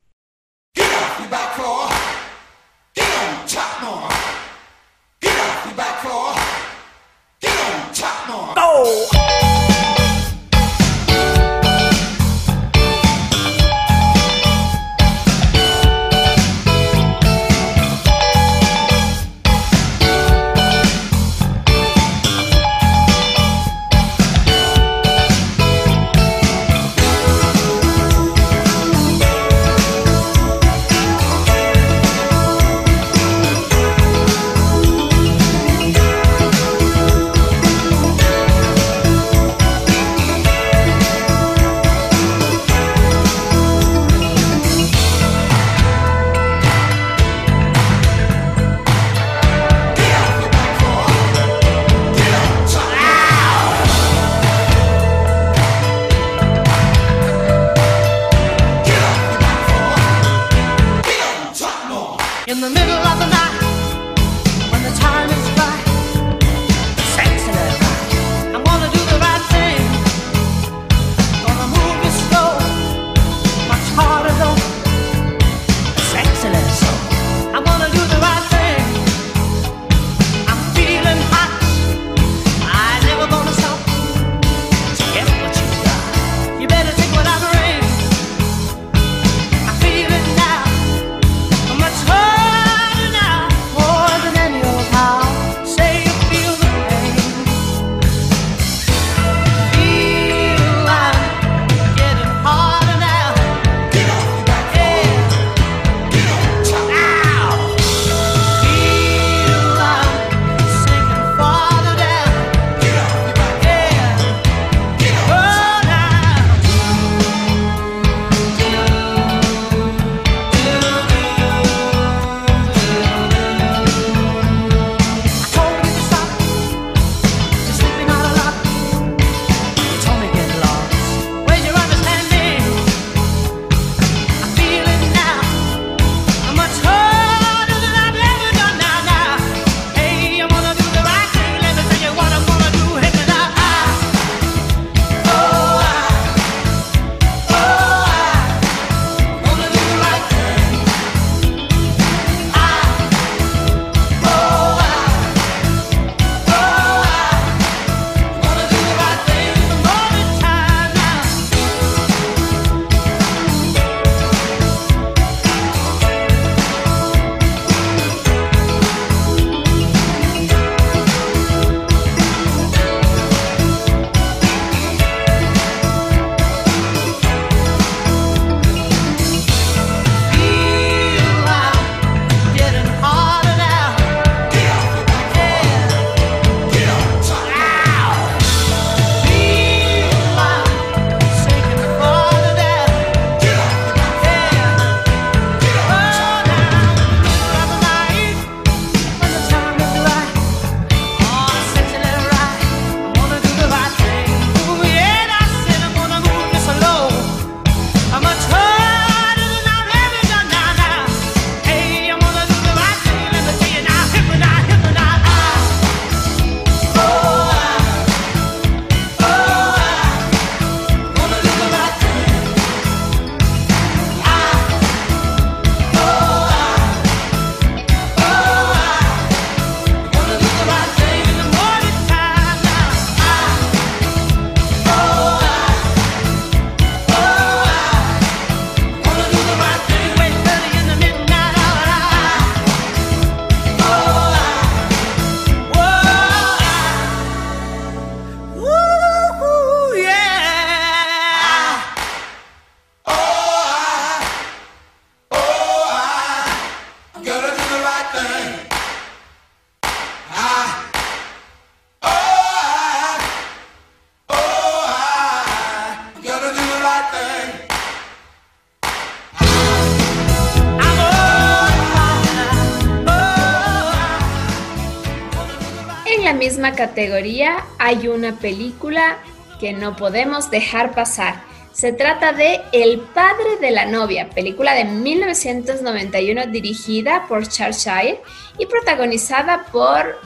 Misma 276.60 276.76
categoría 276.76 277.64
hay 277.78 278.10
una 278.10 278.38
película 278.38 279.20
que 279.62 279.72
no 279.72 279.96
podemos 279.96 280.52
dejar 280.52 280.94
pasar. 280.94 281.42
Se 281.72 281.94
trata 281.94 282.34
de 282.34 282.60
El 282.74 283.00
padre 283.00 283.56
de 283.62 283.72
la 283.72 283.86
novia, 283.86 284.30
película 284.30 284.74
de 284.74 284.84
1991 284.84 286.48
dirigida 286.48 287.28
por 287.30 287.48
Charles 287.48 287.78
Shire 287.78 288.20
y 288.58 288.66
protagonizada 288.66 289.68
por 289.72 290.20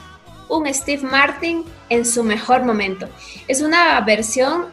un 0.48 0.66
Steve 0.74 1.04
Martin 1.04 1.64
en 1.88 2.04
su 2.04 2.24
mejor 2.24 2.64
momento. 2.64 3.08
Es 3.46 3.62
una 3.62 4.00
versión 4.00 4.66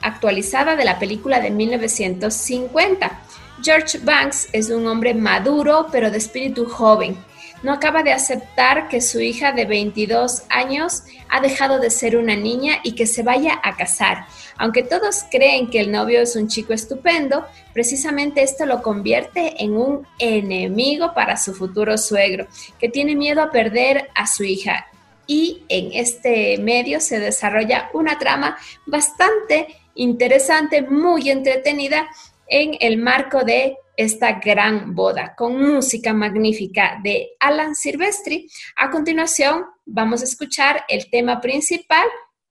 actualizada 0.00 0.74
de 0.74 0.86
la 0.86 0.98
película 0.98 1.38
de 1.38 1.50
1950. 1.50 3.20
George 3.62 3.98
Banks 3.98 4.48
es 4.52 4.70
un 4.70 4.86
hombre 4.86 5.12
maduro 5.12 5.88
pero 5.92 6.10
de 6.10 6.16
espíritu 6.16 6.64
joven 6.64 7.22
no 7.64 7.72
acaba 7.72 8.02
de 8.02 8.12
aceptar 8.12 8.88
que 8.88 9.00
su 9.00 9.20
hija 9.20 9.52
de 9.52 9.64
22 9.64 10.42
años 10.50 11.02
ha 11.30 11.40
dejado 11.40 11.80
de 11.80 11.88
ser 11.88 12.16
una 12.16 12.36
niña 12.36 12.80
y 12.84 12.92
que 12.92 13.06
se 13.06 13.22
vaya 13.22 13.58
a 13.62 13.74
casar. 13.74 14.26
Aunque 14.58 14.82
todos 14.82 15.24
creen 15.30 15.70
que 15.70 15.80
el 15.80 15.90
novio 15.90 16.20
es 16.20 16.36
un 16.36 16.46
chico 16.46 16.74
estupendo, 16.74 17.46
precisamente 17.72 18.42
esto 18.42 18.66
lo 18.66 18.82
convierte 18.82 19.64
en 19.64 19.78
un 19.78 20.06
enemigo 20.18 21.14
para 21.14 21.38
su 21.38 21.54
futuro 21.54 21.96
suegro, 21.96 22.46
que 22.78 22.90
tiene 22.90 23.16
miedo 23.16 23.42
a 23.42 23.50
perder 23.50 24.10
a 24.14 24.26
su 24.26 24.44
hija. 24.44 24.86
Y 25.26 25.64
en 25.70 25.92
este 25.94 26.58
medio 26.58 27.00
se 27.00 27.18
desarrolla 27.18 27.88
una 27.94 28.18
trama 28.18 28.58
bastante 28.84 29.68
interesante, 29.94 30.82
muy 30.82 31.30
entretenida 31.30 32.06
en 32.48 32.76
el 32.80 32.98
marco 32.98 33.44
de 33.44 33.76
esta 33.96 34.32
gran 34.40 34.94
boda 34.94 35.34
con 35.36 35.60
música 35.60 36.12
magnífica 36.12 36.98
de 37.02 37.30
Alan 37.38 37.74
Silvestri. 37.74 38.48
A 38.76 38.90
continuación, 38.90 39.64
vamos 39.84 40.22
a 40.22 40.24
escuchar 40.24 40.84
el 40.88 41.08
tema 41.10 41.40
principal 41.40 42.06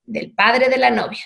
del 0.06 0.34
padre 0.34 0.70
de 0.70 0.78
la 0.78 0.90
novia. 0.90 1.24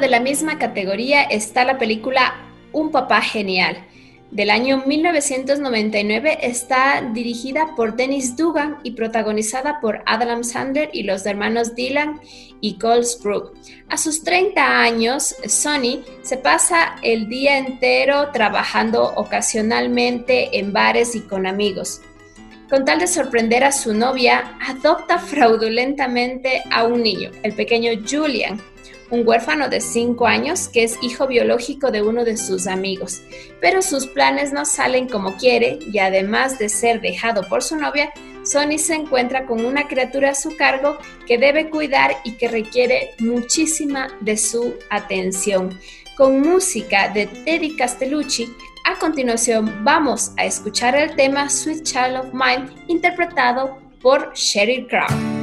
De 0.00 0.08
la 0.08 0.20
misma 0.20 0.58
categoría 0.58 1.22
está 1.22 1.64
la 1.64 1.78
película 1.78 2.34
Un 2.72 2.90
papá 2.90 3.20
genial. 3.20 3.76
Del 4.30 4.50
año 4.50 4.84
1999 4.86 6.38
está 6.42 7.02
dirigida 7.12 7.74
por 7.74 7.96
Dennis 7.96 8.36
Dugan 8.36 8.78
y 8.82 8.92
protagonizada 8.92 9.80
por 9.80 10.02
Adam 10.06 10.44
Sandler 10.44 10.88
y 10.92 11.02
los 11.02 11.26
hermanos 11.26 11.74
Dylan 11.74 12.20
y 12.60 12.78
Colesbrook. 12.78 13.54
A 13.88 13.98
sus 13.98 14.22
30 14.22 14.80
años, 14.80 15.34
Sonny 15.46 16.02
se 16.22 16.36
pasa 16.36 16.96
el 17.02 17.28
día 17.28 17.58
entero 17.58 18.30
trabajando 18.32 19.12
ocasionalmente 19.16 20.58
en 20.58 20.72
bares 20.72 21.14
y 21.16 21.22
con 21.22 21.46
amigos. 21.46 22.00
Con 22.70 22.84
tal 22.84 23.00
de 23.00 23.08
sorprender 23.08 23.64
a 23.64 23.72
su 23.72 23.92
novia, 23.92 24.56
adopta 24.64 25.18
fraudulentamente 25.18 26.62
a 26.70 26.84
un 26.84 27.02
niño, 27.02 27.32
el 27.42 27.52
pequeño 27.54 27.90
Julian, 28.08 28.60
un 29.10 29.26
huérfano 29.26 29.68
de 29.68 29.80
5 29.80 30.26
años 30.26 30.68
que 30.68 30.84
es 30.84 30.96
hijo 31.02 31.26
biológico 31.26 31.90
de 31.90 32.02
uno 32.02 32.24
de 32.24 32.36
sus 32.36 32.66
amigos. 32.66 33.22
Pero 33.60 33.82
sus 33.82 34.06
planes 34.06 34.52
no 34.52 34.64
salen 34.64 35.08
como 35.08 35.36
quiere 35.36 35.78
y 35.92 35.98
además 35.98 36.58
de 36.58 36.68
ser 36.68 37.00
dejado 37.00 37.42
por 37.48 37.62
su 37.62 37.76
novia, 37.76 38.12
Sonny 38.44 38.78
se 38.78 38.94
encuentra 38.94 39.46
con 39.46 39.64
una 39.64 39.86
criatura 39.86 40.30
a 40.30 40.34
su 40.34 40.56
cargo 40.56 40.98
que 41.26 41.38
debe 41.38 41.68
cuidar 41.68 42.16
y 42.24 42.32
que 42.32 42.48
requiere 42.48 43.10
muchísima 43.18 44.08
de 44.20 44.36
su 44.36 44.74
atención. 44.88 45.78
Con 46.16 46.40
música 46.40 47.08
de 47.08 47.26
Teddy 47.26 47.76
Castellucci, 47.76 48.54
a 48.86 48.98
continuación 48.98 49.84
vamos 49.84 50.32
a 50.36 50.44
escuchar 50.44 50.94
el 50.96 51.14
tema 51.16 51.48
Sweet 51.48 51.82
Child 51.82 52.16
of 52.16 52.26
Mine 52.32 52.68
interpretado 52.88 53.78
por 54.00 54.32
Sheryl 54.34 54.86
Crow. 54.88 55.39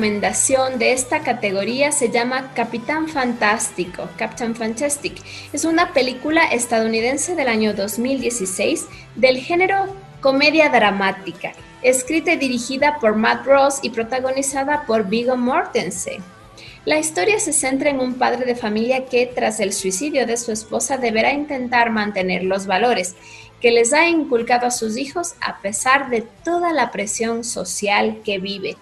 Recomendación 0.00 0.78
de 0.78 0.94
esta 0.94 1.20
categoría 1.20 1.92
se 1.92 2.08
llama 2.08 2.52
Capitán 2.54 3.06
Fantástico, 3.06 4.08
Captain 4.16 4.56
Fantastic. 4.56 5.12
Es 5.52 5.66
una 5.66 5.92
película 5.92 6.44
estadounidense 6.44 7.34
del 7.34 7.48
año 7.48 7.74
2016 7.74 8.86
del 9.16 9.36
género 9.40 9.94
comedia 10.22 10.70
dramática, 10.70 11.52
escrita 11.82 12.32
y 12.32 12.38
dirigida 12.38 12.96
por 12.98 13.14
Matt 13.14 13.44
Ross 13.44 13.80
y 13.82 13.90
protagonizada 13.90 14.86
por 14.86 15.06
Viggo 15.06 15.36
Mortensen. 15.36 16.22
La 16.86 16.98
historia 16.98 17.38
se 17.38 17.52
centra 17.52 17.90
en 17.90 18.00
un 18.00 18.14
padre 18.14 18.46
de 18.46 18.56
familia 18.56 19.04
que 19.04 19.26
tras 19.26 19.60
el 19.60 19.74
suicidio 19.74 20.26
de 20.26 20.38
su 20.38 20.50
esposa 20.50 20.96
deberá 20.96 21.34
intentar 21.34 21.90
mantener 21.90 22.44
los 22.44 22.64
valores 22.66 23.16
que 23.60 23.70
les 23.70 23.92
ha 23.92 24.08
inculcado 24.08 24.66
a 24.66 24.70
sus 24.70 24.96
hijos 24.96 25.34
a 25.42 25.58
pesar 25.58 26.08
de 26.08 26.22
toda 26.22 26.72
la 26.72 26.90
presión 26.90 27.44
social 27.44 28.22
que 28.24 28.38
vive. 28.38 28.78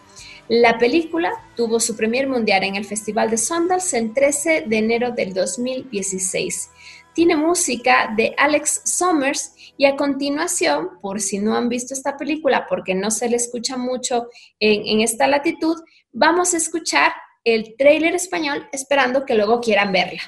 La 0.49 0.79
película 0.79 1.31
tuvo 1.55 1.79
su 1.79 1.95
premier 1.95 2.27
mundial 2.27 2.65
en 2.65 2.77
el 2.77 2.87
Festival 2.87 3.29
de 3.29 3.37
Sundance 3.37 3.99
el 3.99 4.15
13 4.15 4.65
de 4.67 4.79
enero 4.79 5.11
del 5.11 5.35
2016. 5.35 6.71
Tiene 7.13 7.37
música 7.37 8.15
de 8.17 8.35
Alex 8.39 8.81
Summers 8.85 9.55
y 9.77 9.85
a 9.85 9.95
continuación, 9.95 11.01
por 11.03 11.21
si 11.21 11.39
no 11.39 11.55
han 11.55 11.69
visto 11.69 11.93
esta 11.93 12.17
película 12.17 12.67
porque 12.67 12.95
no 12.95 13.11
se 13.11 13.29
le 13.29 13.37
escucha 13.37 13.77
mucho 13.77 14.29
en, 14.59 14.87
en 14.87 15.01
esta 15.03 15.27
latitud, 15.27 15.77
vamos 16.13 16.55
a 16.55 16.57
escuchar 16.57 17.13
el 17.45 17.75
tráiler 17.77 18.15
español 18.15 18.69
esperando 18.73 19.27
que 19.27 19.35
luego 19.35 19.61
quieran 19.61 19.93
verla. 19.93 20.23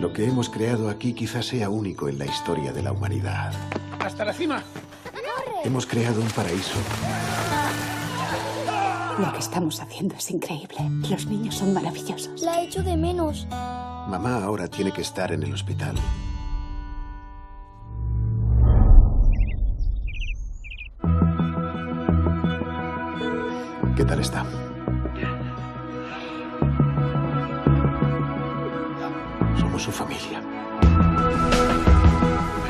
Lo 0.00 0.14
que 0.14 0.24
hemos 0.24 0.48
creado 0.48 0.88
aquí 0.88 1.12
quizás 1.12 1.44
sea 1.44 1.68
único 1.68 2.08
en 2.08 2.18
la 2.18 2.24
historia 2.24 2.72
de 2.72 2.82
la 2.82 2.92
humanidad. 2.92 3.52
¡Hasta 4.00 4.24
la 4.24 4.32
cima! 4.32 4.64
Hemos 5.62 5.86
creado 5.86 6.20
un 6.20 6.28
paraíso. 6.28 6.78
Lo 9.18 9.32
que 9.32 9.38
estamos 9.38 9.80
haciendo 9.80 10.14
es 10.14 10.30
increíble. 10.30 10.76
Los 11.08 11.26
niños 11.26 11.56
son 11.56 11.74
maravillosos. 11.74 12.42
La 12.42 12.62
echo 12.62 12.82
de 12.82 12.96
menos. 12.96 13.46
Mamá 13.50 14.42
ahora 14.42 14.66
tiene 14.68 14.92
que 14.92 15.02
estar 15.02 15.32
en 15.32 15.42
el 15.42 15.52
hospital. 15.52 15.94
¿Qué 23.96 24.04
tal 24.04 24.20
está? 24.20 24.44
Somos 29.60 29.82
su 29.82 29.92
familia. 29.92 30.40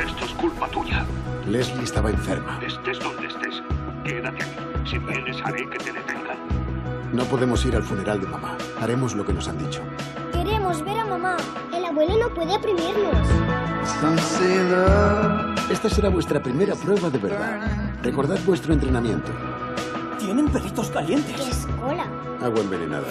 Esto 0.05 0.25
es 0.25 0.33
culpa 0.35 0.69
tuya. 0.69 1.07
Leslie 1.47 1.85
estaba 1.85 2.11
enferma. 2.11 2.61
Estés 2.67 2.99
donde 2.99 3.29
estés. 3.29 3.63
Quédate 4.05 4.43
aquí. 4.43 4.91
Si 4.91 4.99
vienes, 4.99 5.37
haré 5.45 5.69
que 5.71 5.79
te 5.79 5.93
detengan. 5.93 6.32
No 7.13 7.25
podemos 7.25 7.65
ir 7.67 7.77
al 7.77 7.83
funeral 7.83 8.21
de 8.23 8.27
mamá. 8.27 8.57
Haremos 8.81 9.15
lo 9.15 9.25
que 9.25 9.35
nos 9.35 9.47
han 9.47 9.59
dicho. 9.59 9.83
Queremos 10.33 10.83
ver 10.83 10.99
a 10.99 11.05
mamá. 11.05 11.37
El 11.75 11.85
abuelo 11.85 12.17
no 12.17 12.33
puede 12.33 12.57
oprimirnos. 12.57 13.29
Esta 15.71 15.91
será 15.91 16.09
vuestra 16.09 16.43
primera 16.43 16.75
prueba 16.75 17.11
de 17.11 17.19
verdad. 17.19 17.61
Recordad 18.03 18.39
vuestro 18.47 18.73
entrenamiento. 18.73 19.31
Tienen 20.19 20.49
perritos 20.49 20.89
calientes. 20.89 21.37
¡Qué 21.37 21.51
escola! 21.51 22.07
Agua 22.41 22.61
envenenada. 22.61 23.09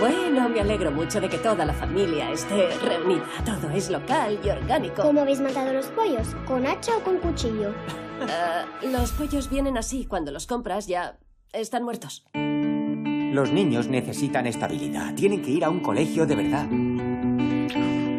Bueno, 0.00 0.48
me 0.48 0.60
alegro 0.60 0.90
mucho 0.90 1.20
de 1.20 1.28
que 1.28 1.36
toda 1.36 1.66
la 1.66 1.74
familia 1.74 2.30
esté 2.30 2.70
reunida. 2.82 3.24
Todo 3.44 3.68
es 3.70 3.90
local 3.90 4.38
y 4.42 4.48
orgánico. 4.48 5.02
¿Cómo 5.02 5.20
habéis 5.20 5.40
matado 5.40 5.70
los 5.74 5.86
pollos? 5.88 6.28
¿Con 6.46 6.66
hacha 6.66 6.96
o 6.96 7.00
con 7.00 7.18
cuchillo? 7.18 7.74
Eh, 8.20 8.88
los 8.88 9.12
pollos 9.12 9.50
vienen 9.50 9.76
así. 9.76 10.04
Cuando 10.06 10.30
los 10.32 10.46
compras 10.46 10.86
ya 10.86 11.18
están 11.52 11.82
muertos. 11.82 12.24
Los 12.34 13.52
niños 13.52 13.88
necesitan 13.88 14.46
estabilidad. 14.46 15.14
Tienen 15.14 15.42
que 15.42 15.50
ir 15.50 15.64
a 15.64 15.70
un 15.70 15.80
colegio 15.80 16.26
de 16.26 16.36
verdad. 16.36 16.66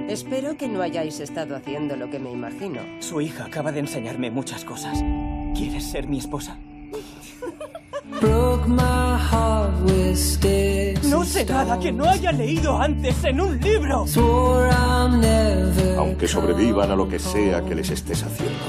Espero 0.10 0.58
que 0.58 0.68
no 0.68 0.82
hayáis 0.82 1.20
estado 1.20 1.56
haciendo 1.56 1.96
lo 1.96 2.10
que 2.10 2.20
me 2.20 2.32
imagino. 2.32 2.82
Su 3.00 3.22
hija 3.22 3.46
acaba 3.46 3.72
de 3.72 3.80
enseñarme 3.80 4.30
muchas 4.30 4.66
cosas. 4.66 5.02
¿Quieres 5.56 5.90
ser 5.90 6.08
mi 6.08 6.18
esposa? 6.18 6.58
No 11.10 11.24
sé 11.24 11.46
nada 11.46 11.80
que 11.80 11.92
no 11.92 12.06
haya 12.06 12.32
leído 12.32 12.78
antes 12.78 13.24
en 13.24 13.42
un 13.42 13.60
libro. 13.60 14.06
Aunque 15.98 16.28
sobrevivan 16.28 16.92
a 16.92 16.96
lo 16.96 17.08
que 17.08 17.20
sea 17.20 17.64
que 17.64 17.76
les 17.76 17.90
estés 17.90 18.24
haciendo, 18.24 18.66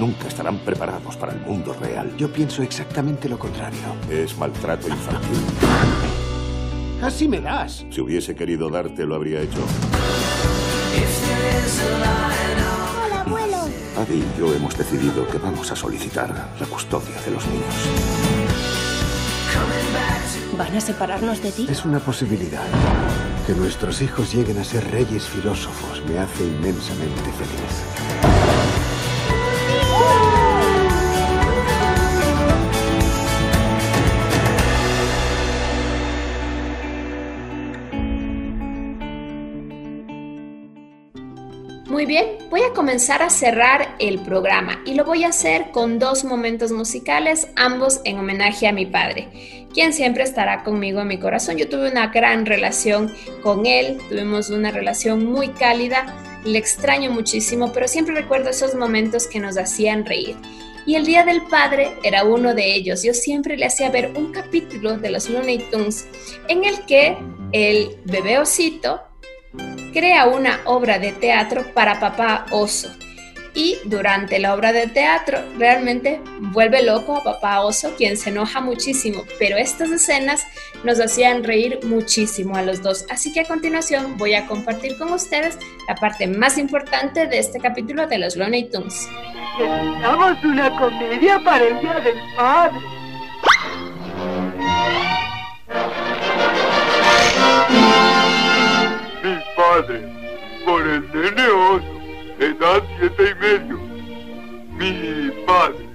nunca 0.00 0.28
estarán 0.28 0.58
preparados 0.60 1.14
para 1.18 1.32
el 1.32 1.40
mundo 1.40 1.74
real. 1.74 2.16
Yo 2.16 2.32
pienso 2.32 2.62
exactamente 2.62 3.28
lo 3.28 3.38
contrario. 3.38 3.78
Es 4.10 4.36
maltrato 4.38 4.88
infantil. 4.88 5.38
Casi 6.98 7.28
me 7.28 7.40
das. 7.40 7.84
Si 7.90 8.00
hubiese 8.00 8.34
querido 8.34 8.70
darte, 8.70 9.04
lo 9.04 9.14
habría 9.14 9.42
hecho. 9.42 9.60
Hola, 13.04 13.20
abuelo. 13.20 13.58
Adi 13.98 14.14
y 14.14 14.38
yo 14.38 14.54
hemos 14.54 14.76
decidido 14.76 15.28
que 15.28 15.36
vamos 15.36 15.70
a 15.70 15.76
solicitar 15.76 16.30
la 16.58 16.66
custodia 16.66 17.20
de 17.20 17.30
los 17.32 17.46
niños. 17.46 17.74
¿Van 20.56 20.76
a 20.76 20.80
separarnos 20.80 21.42
de 21.42 21.52
ti? 21.52 21.66
Es 21.70 21.84
una 21.84 22.00
posibilidad. 22.00 22.66
Que 23.46 23.52
nuestros 23.52 24.00
hijos 24.00 24.34
lleguen 24.34 24.58
a 24.58 24.64
ser 24.64 24.90
reyes 24.90 25.24
filósofos 25.24 26.02
me 26.06 26.18
hace 26.18 26.44
inmensamente 26.44 27.30
feliz. 27.32 28.69
Muy 41.90 42.06
bien, 42.06 42.38
voy 42.50 42.60
a 42.60 42.72
comenzar 42.72 43.20
a 43.20 43.30
cerrar 43.30 43.96
el 43.98 44.20
programa 44.20 44.80
y 44.84 44.94
lo 44.94 45.04
voy 45.04 45.24
a 45.24 45.30
hacer 45.30 45.72
con 45.72 45.98
dos 45.98 46.22
momentos 46.22 46.70
musicales, 46.70 47.48
ambos 47.56 48.00
en 48.04 48.16
homenaje 48.16 48.68
a 48.68 48.72
mi 48.72 48.86
padre, 48.86 49.66
quien 49.74 49.92
siempre 49.92 50.22
estará 50.22 50.62
conmigo 50.62 51.00
en 51.00 51.08
mi 51.08 51.18
corazón. 51.18 51.56
Yo 51.56 51.68
tuve 51.68 51.90
una 51.90 52.06
gran 52.06 52.46
relación 52.46 53.12
con 53.42 53.66
él, 53.66 53.98
tuvimos 54.08 54.50
una 54.50 54.70
relación 54.70 55.26
muy 55.26 55.48
cálida, 55.48 56.14
le 56.44 56.58
extraño 56.58 57.10
muchísimo, 57.10 57.72
pero 57.72 57.88
siempre 57.88 58.14
recuerdo 58.14 58.50
esos 58.50 58.76
momentos 58.76 59.26
que 59.26 59.40
nos 59.40 59.58
hacían 59.58 60.06
reír. 60.06 60.36
Y 60.86 60.94
el 60.94 61.04
Día 61.04 61.24
del 61.24 61.42
Padre 61.42 61.90
era 62.04 62.22
uno 62.22 62.54
de 62.54 62.72
ellos. 62.72 63.02
Yo 63.02 63.14
siempre 63.14 63.56
le 63.56 63.66
hacía 63.66 63.90
ver 63.90 64.12
un 64.14 64.30
capítulo 64.30 64.96
de 64.96 65.10
los 65.10 65.28
Looney 65.28 65.58
Tunes 65.72 66.06
en 66.46 66.64
el 66.64 66.86
que 66.86 67.18
el 67.50 67.96
bebé 68.04 68.38
osito 68.38 69.09
crea 69.92 70.26
una 70.26 70.60
obra 70.64 70.98
de 70.98 71.12
teatro 71.12 71.64
para 71.74 72.00
papá 72.00 72.46
oso. 72.50 72.90
Y 73.52 73.78
durante 73.84 74.38
la 74.38 74.54
obra 74.54 74.72
de 74.72 74.86
teatro 74.86 75.38
realmente 75.58 76.20
vuelve 76.38 76.84
loco 76.84 77.16
a 77.16 77.24
papá 77.24 77.60
oso, 77.62 77.94
quien 77.96 78.16
se 78.16 78.30
enoja 78.30 78.60
muchísimo. 78.60 79.24
Pero 79.40 79.56
estas 79.56 79.90
escenas 79.90 80.46
nos 80.84 81.00
hacían 81.00 81.42
reír 81.42 81.80
muchísimo 81.82 82.56
a 82.56 82.62
los 82.62 82.80
dos. 82.80 83.04
Así 83.10 83.32
que 83.32 83.40
a 83.40 83.44
continuación 83.44 84.16
voy 84.18 84.34
a 84.34 84.46
compartir 84.46 84.96
con 84.96 85.12
ustedes 85.12 85.58
la 85.88 85.96
parte 85.96 86.28
más 86.28 86.58
importante 86.58 87.26
de 87.26 87.38
este 87.38 87.58
capítulo 87.58 88.06
de 88.06 88.18
los 88.18 88.36
Looney 88.36 88.70
Tunes. 88.70 89.08
Necesitamos 89.58 90.44
una 90.44 90.78
comedia 90.78 91.40
para 91.44 91.64
el 91.64 91.80
Día 91.80 92.00
del 92.00 92.18
Padre. 92.36 92.78
Mi 99.22 99.36
padre, 99.54 100.00
por 100.64 100.80
el 100.80 101.02
nene 101.12 101.48
oso, 101.48 101.84
edad 102.38 102.82
siete 102.98 103.22
y 103.30 103.34
medio. 103.34 103.78
Mi 104.78 105.30
padre. 105.46 105.90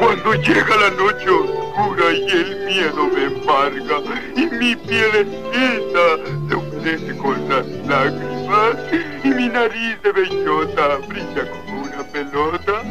Cuando 0.00 0.34
llega 0.34 0.76
la 0.76 0.90
noche 0.90 1.30
oscura 1.30 2.12
y 2.12 2.28
el 2.30 2.66
miedo 2.66 3.06
me 3.14 3.24
embarga 3.24 3.96
y 4.36 4.46
mi 4.46 4.74
pielecita 4.74 6.06
se 6.48 6.54
humedece 6.54 7.16
con 7.18 7.48
las 7.48 7.66
lágrimas 7.86 8.76
y 9.22 9.28
mi 9.28 9.48
nariz 9.48 10.02
de 10.02 10.12
bellota 10.12 10.96
brilla 11.08 11.48
como 11.48 11.82
una 11.82 12.02
pelota, 12.12 12.82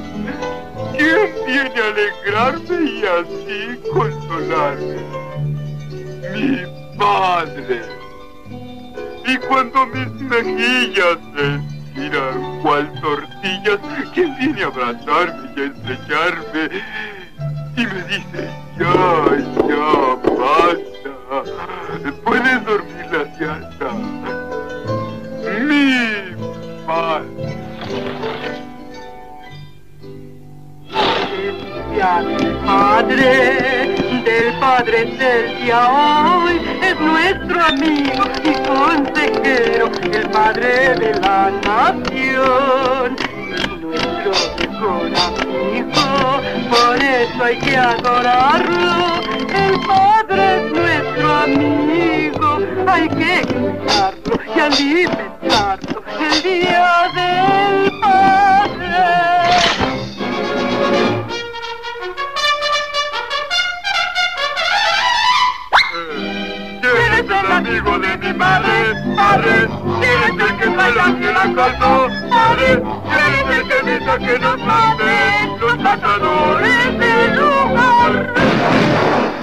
¿quién 0.97 1.31
viene 1.45 1.81
a 1.81 1.87
alegrarme 1.87 2.91
y 2.91 3.05
así 3.05 3.79
consolarme? 3.91 4.97
Mi 6.33 6.97
padre. 6.97 7.81
Y 9.25 9.37
cuando 9.47 9.85
mis 9.87 10.11
mejillas 10.21 11.17
se 11.35 11.55
estiran 11.55 12.61
cual 12.61 12.91
tortillas, 13.01 13.79
¿quién 14.13 14.37
viene 14.37 14.63
a 14.63 14.67
abrazarme 14.67 15.49
y 15.55 15.59
a 15.59 15.65
estrellarme? 15.65 16.83
y 17.75 17.85
me 17.85 18.03
dice, 18.03 18.49
ya, 18.77 18.95
ya, 19.67 20.15
basta. 20.37 21.13
Puedes 22.23 22.65
dormir 22.65 23.05
la 23.11 23.23
siesta. 23.37 23.89
Mi 25.65 25.85
padre. 26.85 28.52
Del 31.33 32.57
padre, 32.65 33.95
del 34.23 34.59
padre 34.59 35.05
del 35.05 35.57
día 35.57 35.89
hoy, 35.89 36.61
es 36.81 36.99
nuestro 36.99 37.63
amigo 37.63 38.23
y 38.43 38.53
consejero, 38.67 39.89
el 40.11 40.29
padre 40.29 40.95
de 40.95 41.13
la 41.21 41.51
nación. 41.65 43.15
Es 43.51 43.79
nuestro 43.79 44.31
mejor 44.59 45.11
amigo, 45.25 46.05
por 46.69 46.97
eso 46.97 47.43
hay 47.43 47.57
que 47.57 47.77
adorarlo. 47.77 49.21
El 49.55 49.79
padre 49.87 50.57
es 50.57 50.71
nuestro 50.71 51.35
amigo, 51.35 52.59
hay 52.87 53.09
que 53.09 53.41
cuidarlo 53.47 54.39
y 54.55 54.59
alimentarlo 54.59 56.03
el 56.19 56.43
día 56.43 57.11
del 57.15 57.99
padre. 58.01 59.32
De 68.33 69.69
¿quién 69.99 70.41
es 70.41 70.49
el 70.49 70.57
que 70.57 70.67
baila 70.69 71.05
en 71.07 71.33
la 71.33 71.45
¿quién 73.09 73.49
es 73.49 73.57
el 73.57 73.67
que 73.67 73.77
grita 73.83 74.17
que 74.17 74.39
nos 74.39 74.57
maten 74.59 75.59
los 75.59 75.77
matadores 75.79 76.99
del 76.99 77.35
lugar? 77.35 78.33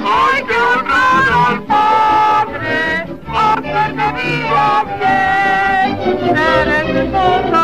Hay 0.05 0.43
que 0.43 0.57
honrar 0.57 1.26
al 1.47 1.62
padre 1.64 3.07
hasta 3.28 3.86
que 3.86 4.07
viva 4.22 4.84
bien. 4.99 6.36
Eres 6.36 7.60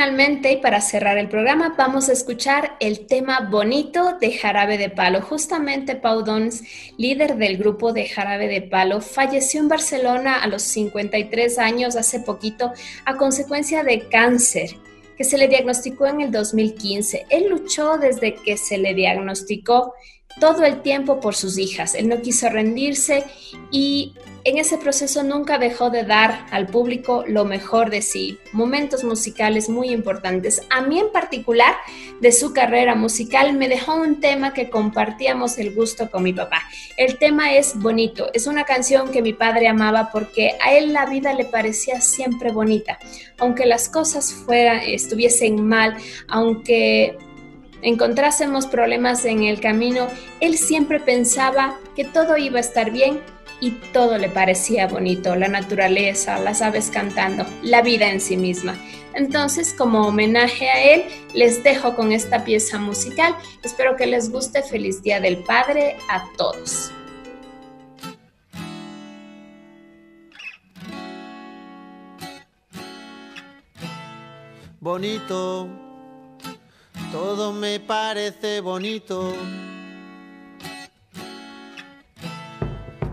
finalmente 0.00 0.50
y 0.50 0.56
para 0.56 0.80
cerrar 0.80 1.18
el 1.18 1.28
programa 1.28 1.74
vamos 1.76 2.08
a 2.08 2.14
escuchar 2.14 2.74
el 2.80 3.06
tema 3.06 3.40
bonito 3.50 4.16
de 4.18 4.32
Jarabe 4.32 4.78
de 4.78 4.88
Palo. 4.88 5.20
Justamente 5.20 5.94
Pau 5.94 6.22
Dons, 6.22 6.62
líder 6.96 7.36
del 7.36 7.58
grupo 7.58 7.92
de 7.92 8.08
Jarabe 8.08 8.48
de 8.48 8.62
Palo, 8.62 9.02
falleció 9.02 9.60
en 9.60 9.68
Barcelona 9.68 10.42
a 10.42 10.46
los 10.46 10.62
53 10.62 11.58
años 11.58 11.96
hace 11.96 12.20
poquito 12.20 12.72
a 13.04 13.18
consecuencia 13.18 13.82
de 13.82 14.08
cáncer 14.08 14.70
que 15.18 15.24
se 15.24 15.36
le 15.36 15.48
diagnosticó 15.48 16.06
en 16.06 16.22
el 16.22 16.30
2015. 16.30 17.26
Él 17.28 17.50
luchó 17.50 17.98
desde 17.98 18.36
que 18.36 18.56
se 18.56 18.78
le 18.78 18.94
diagnosticó 18.94 19.92
todo 20.38 20.64
el 20.64 20.80
tiempo 20.80 21.20
por 21.20 21.34
sus 21.34 21.58
hijas. 21.58 21.94
Él 21.94 22.08
no 22.08 22.22
quiso 22.22 22.48
rendirse 22.48 23.24
y 23.70 24.14
en 24.44 24.58
ese 24.58 24.78
proceso 24.78 25.22
nunca 25.22 25.58
dejó 25.58 25.90
de 25.90 26.04
dar 26.04 26.46
al 26.50 26.66
público 26.66 27.24
lo 27.26 27.44
mejor 27.44 27.90
de 27.90 28.02
sí. 28.02 28.38
Momentos 28.52 29.04
musicales 29.04 29.68
muy 29.68 29.90
importantes. 29.90 30.62
A 30.70 30.80
mí 30.80 30.98
en 30.98 31.12
particular, 31.12 31.74
de 32.20 32.32
su 32.32 32.52
carrera 32.52 32.94
musical, 32.94 33.52
me 33.52 33.68
dejó 33.68 33.94
un 33.94 34.20
tema 34.20 34.54
que 34.54 34.70
compartíamos 34.70 35.58
el 35.58 35.74
gusto 35.74 36.10
con 36.10 36.22
mi 36.22 36.32
papá. 36.32 36.62
El 36.96 37.18
tema 37.18 37.54
es 37.54 37.78
bonito. 37.78 38.30
Es 38.32 38.46
una 38.46 38.64
canción 38.64 39.10
que 39.10 39.22
mi 39.22 39.32
padre 39.32 39.68
amaba 39.68 40.10
porque 40.10 40.52
a 40.62 40.72
él 40.74 40.92
la 40.92 41.06
vida 41.06 41.34
le 41.34 41.44
parecía 41.44 42.00
siempre 42.00 42.50
bonita. 42.50 42.98
Aunque 43.38 43.66
las 43.66 43.88
cosas 43.88 44.32
fueran, 44.32 44.80
estuviesen 44.80 45.66
mal, 45.66 45.96
aunque 46.28 47.18
encontrásemos 47.82 48.66
problemas 48.66 49.24
en 49.24 49.42
el 49.44 49.60
camino, 49.60 50.06
él 50.40 50.56
siempre 50.56 51.00
pensaba 51.00 51.78
que 51.96 52.04
todo 52.04 52.36
iba 52.36 52.58
a 52.58 52.60
estar 52.60 52.90
bien 52.90 53.20
y 53.60 53.72
todo 53.92 54.18
le 54.18 54.28
parecía 54.28 54.86
bonito, 54.86 55.36
la 55.36 55.48
naturaleza, 55.48 56.38
las 56.38 56.62
aves 56.62 56.90
cantando, 56.90 57.46
la 57.62 57.82
vida 57.82 58.10
en 58.10 58.20
sí 58.20 58.36
misma. 58.36 58.76
Entonces, 59.14 59.74
como 59.74 60.06
homenaje 60.06 60.68
a 60.68 60.94
él, 60.94 61.04
les 61.34 61.62
dejo 61.62 61.94
con 61.96 62.12
esta 62.12 62.44
pieza 62.44 62.78
musical. 62.78 63.34
Espero 63.62 63.96
que 63.96 64.06
les 64.06 64.30
guste. 64.30 64.62
Feliz 64.62 65.02
Día 65.02 65.20
del 65.20 65.38
Padre 65.38 65.96
a 66.08 66.24
todos. 66.36 66.92
bonito, 74.80 75.68
todo 77.12 77.52
me 77.52 77.78
parece 77.78 78.60
bonito. 78.60 79.32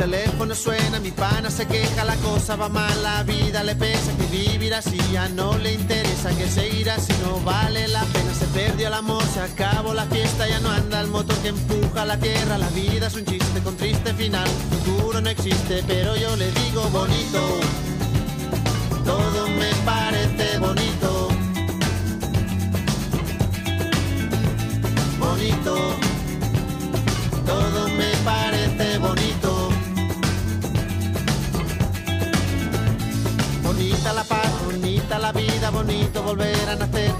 Teléfono 0.00 0.54
suena, 0.54 0.98
mi 0.98 1.10
pana 1.10 1.50
se 1.50 1.66
queja, 1.66 2.06
la 2.06 2.16
cosa 2.16 2.56
va 2.56 2.70
mal, 2.70 3.02
la 3.02 3.22
vida 3.22 3.62
le 3.62 3.76
pesa, 3.76 4.10
que 4.16 4.24
vivir 4.34 4.72
así 4.72 4.96
ya 5.12 5.28
no 5.28 5.58
le 5.58 5.74
interesa, 5.74 6.30
que 6.30 6.48
seguir 6.48 6.88
así 6.88 7.12
no 7.22 7.38
vale 7.40 7.86
la 7.86 8.02
pena, 8.04 8.32
se 8.32 8.46
perdió 8.46 8.88
el 8.88 8.94
amor, 8.94 9.22
se 9.24 9.40
acabó 9.40 9.92
la 9.92 10.06
fiesta, 10.06 10.48
ya 10.48 10.58
no 10.60 10.70
anda 10.70 11.02
el 11.02 11.08
motor 11.08 11.36
que 11.42 11.48
empuja 11.48 12.06
la 12.06 12.16
tierra, 12.16 12.56
la 12.56 12.70
vida 12.70 13.08
es 13.08 13.14
un 13.14 13.26
chiste 13.26 13.60
con 13.62 13.76
triste 13.76 14.14
final, 14.14 14.48
futuro 14.70 15.20
no 15.20 15.28
existe, 15.28 15.84
pero 15.86 16.16
yo 16.16 16.34
le 16.34 16.50
digo 16.50 16.82
bonito, 16.88 17.60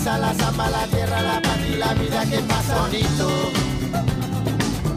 salsa, 0.00 0.18
la 0.18 0.34
zapa, 0.34 0.70
la 0.70 0.86
tierra, 0.86 1.22
la 1.22 1.42
paz 1.42 1.58
y 1.68 1.76
la 1.76 1.94
vida 1.94 2.24
que 2.26 2.38
pasa. 2.38 2.80
Bonito, 2.80 3.28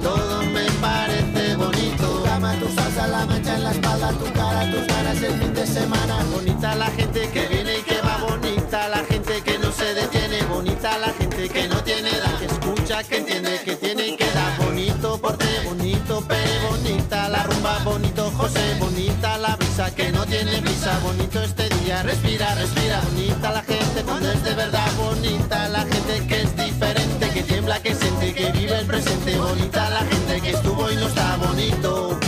todo 0.02 0.44
me 0.44 0.66
parece 0.82 1.56
bonito. 1.56 2.04
Tu 2.04 2.24
cama, 2.24 2.54
tu 2.60 2.68
salsa, 2.74 3.08
la 3.08 3.26
mancha 3.26 3.56
en 3.56 3.64
la 3.64 3.72
espalda, 3.72 4.10
tu 4.12 4.32
cara, 4.34 4.72
tus 4.72 4.88
ganas 4.88 5.22
el 5.22 5.34
fin 5.40 5.54
de 5.54 5.68
semana. 5.68 6.24
Bonita 6.32 6.76
la 6.76 6.88
gente 6.88 7.30
que 7.30 7.48
viene 7.48 7.80
y 7.80 7.84
que 7.84 8.02
va, 8.02 8.18
bonita 8.30 8.90
la 8.90 9.04
gente 9.04 9.42
que 9.42 9.58
no 9.60 9.72
se 9.72 9.94
detiene, 9.94 10.44
bonita 10.44 10.98
la 11.00 11.10
gente 11.14 11.50
que 11.50 11.68
no 11.68 11.84
tiene 11.84 12.10
edad, 12.10 12.38
que 12.40 12.46
escucha, 12.46 13.04
que 13.04 13.18
entiende, 13.18 13.62
que 13.64 13.76
tiene 13.76 14.08
y 14.08 14.18
que 14.18 14.26
da. 14.32 14.58
Bonito 14.64 15.20
porte, 15.20 15.48
bonito 15.66 16.22
pere, 16.22 16.60
bonita 16.70 17.30
la 17.30 17.44
rumba, 17.44 17.80
bonito 17.84 18.32
José, 18.32 18.76
bonita 18.80 19.38
la 19.38 19.56
brisa 19.56 19.94
que 19.94 20.12
no 20.12 20.26
tiene 20.26 20.62
prisa, 20.62 21.00
bonito 21.04 21.42
este 21.42 21.73
respira, 22.02 22.56
respira, 22.56 23.02
bonita 23.02 23.52
la 23.52 23.62
gente 23.62 24.04
cuando 24.04 24.32
es 24.32 24.44
de 24.44 24.54
verdad, 24.56 24.92
bonita 24.98 25.70
la 25.70 25.82
gente 25.82 26.26
que 26.28 26.42
es 26.42 26.56
diferente, 26.56 27.30
que 27.30 27.44
tiembla, 27.44 27.80
que 27.82 27.94
siente, 27.94 28.34
que 28.34 28.52
vive 28.52 28.80
el 28.80 28.86
presente, 28.88 29.38
bonita 29.38 29.90
la 29.90 30.00
gente 30.00 30.42
que 30.42 30.50
estuvo 30.52 30.92
y 30.92 30.96
no 30.96 31.08
está 31.08 31.38
bonito. 31.38 32.20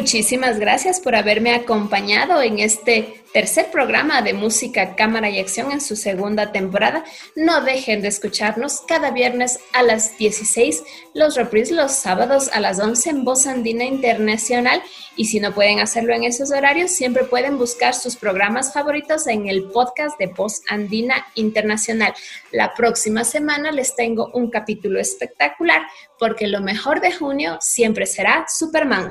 Muchísimas 0.00 0.58
gracias 0.58 0.98
por 0.98 1.14
haberme 1.14 1.54
acompañado 1.54 2.40
en 2.40 2.58
este 2.58 3.19
tercer 3.32 3.70
programa 3.70 4.22
de 4.22 4.32
música, 4.32 4.96
cámara 4.96 5.30
y 5.30 5.38
acción 5.38 5.72
en 5.72 5.80
su 5.80 5.96
segunda 5.96 6.52
temporada. 6.52 7.04
No 7.36 7.60
dejen 7.62 8.02
de 8.02 8.08
escucharnos 8.08 8.80
cada 8.86 9.10
viernes 9.10 9.60
a 9.72 9.82
las 9.82 10.16
16, 10.18 10.82
los 11.14 11.36
reprises 11.36 11.76
los 11.76 11.92
sábados 11.92 12.50
a 12.52 12.60
las 12.60 12.80
11 12.80 13.10
en 13.10 13.24
Voz 13.24 13.46
Andina 13.46 13.84
Internacional. 13.84 14.82
Y 15.16 15.26
si 15.26 15.40
no 15.40 15.52
pueden 15.52 15.80
hacerlo 15.80 16.14
en 16.14 16.24
esos 16.24 16.50
horarios, 16.50 16.90
siempre 16.90 17.24
pueden 17.24 17.58
buscar 17.58 17.94
sus 17.94 18.16
programas 18.16 18.72
favoritos 18.72 19.26
en 19.26 19.48
el 19.48 19.64
podcast 19.64 20.18
de 20.18 20.28
Voz 20.28 20.62
Andina 20.68 21.26
Internacional. 21.34 22.14
La 22.52 22.74
próxima 22.74 23.24
semana 23.24 23.70
les 23.70 23.94
tengo 23.94 24.30
un 24.34 24.50
capítulo 24.50 25.00
espectacular 25.00 25.82
porque 26.18 26.46
lo 26.46 26.60
mejor 26.60 27.00
de 27.00 27.12
junio 27.12 27.58
siempre 27.60 28.06
será 28.06 28.46
Superman. 28.48 29.10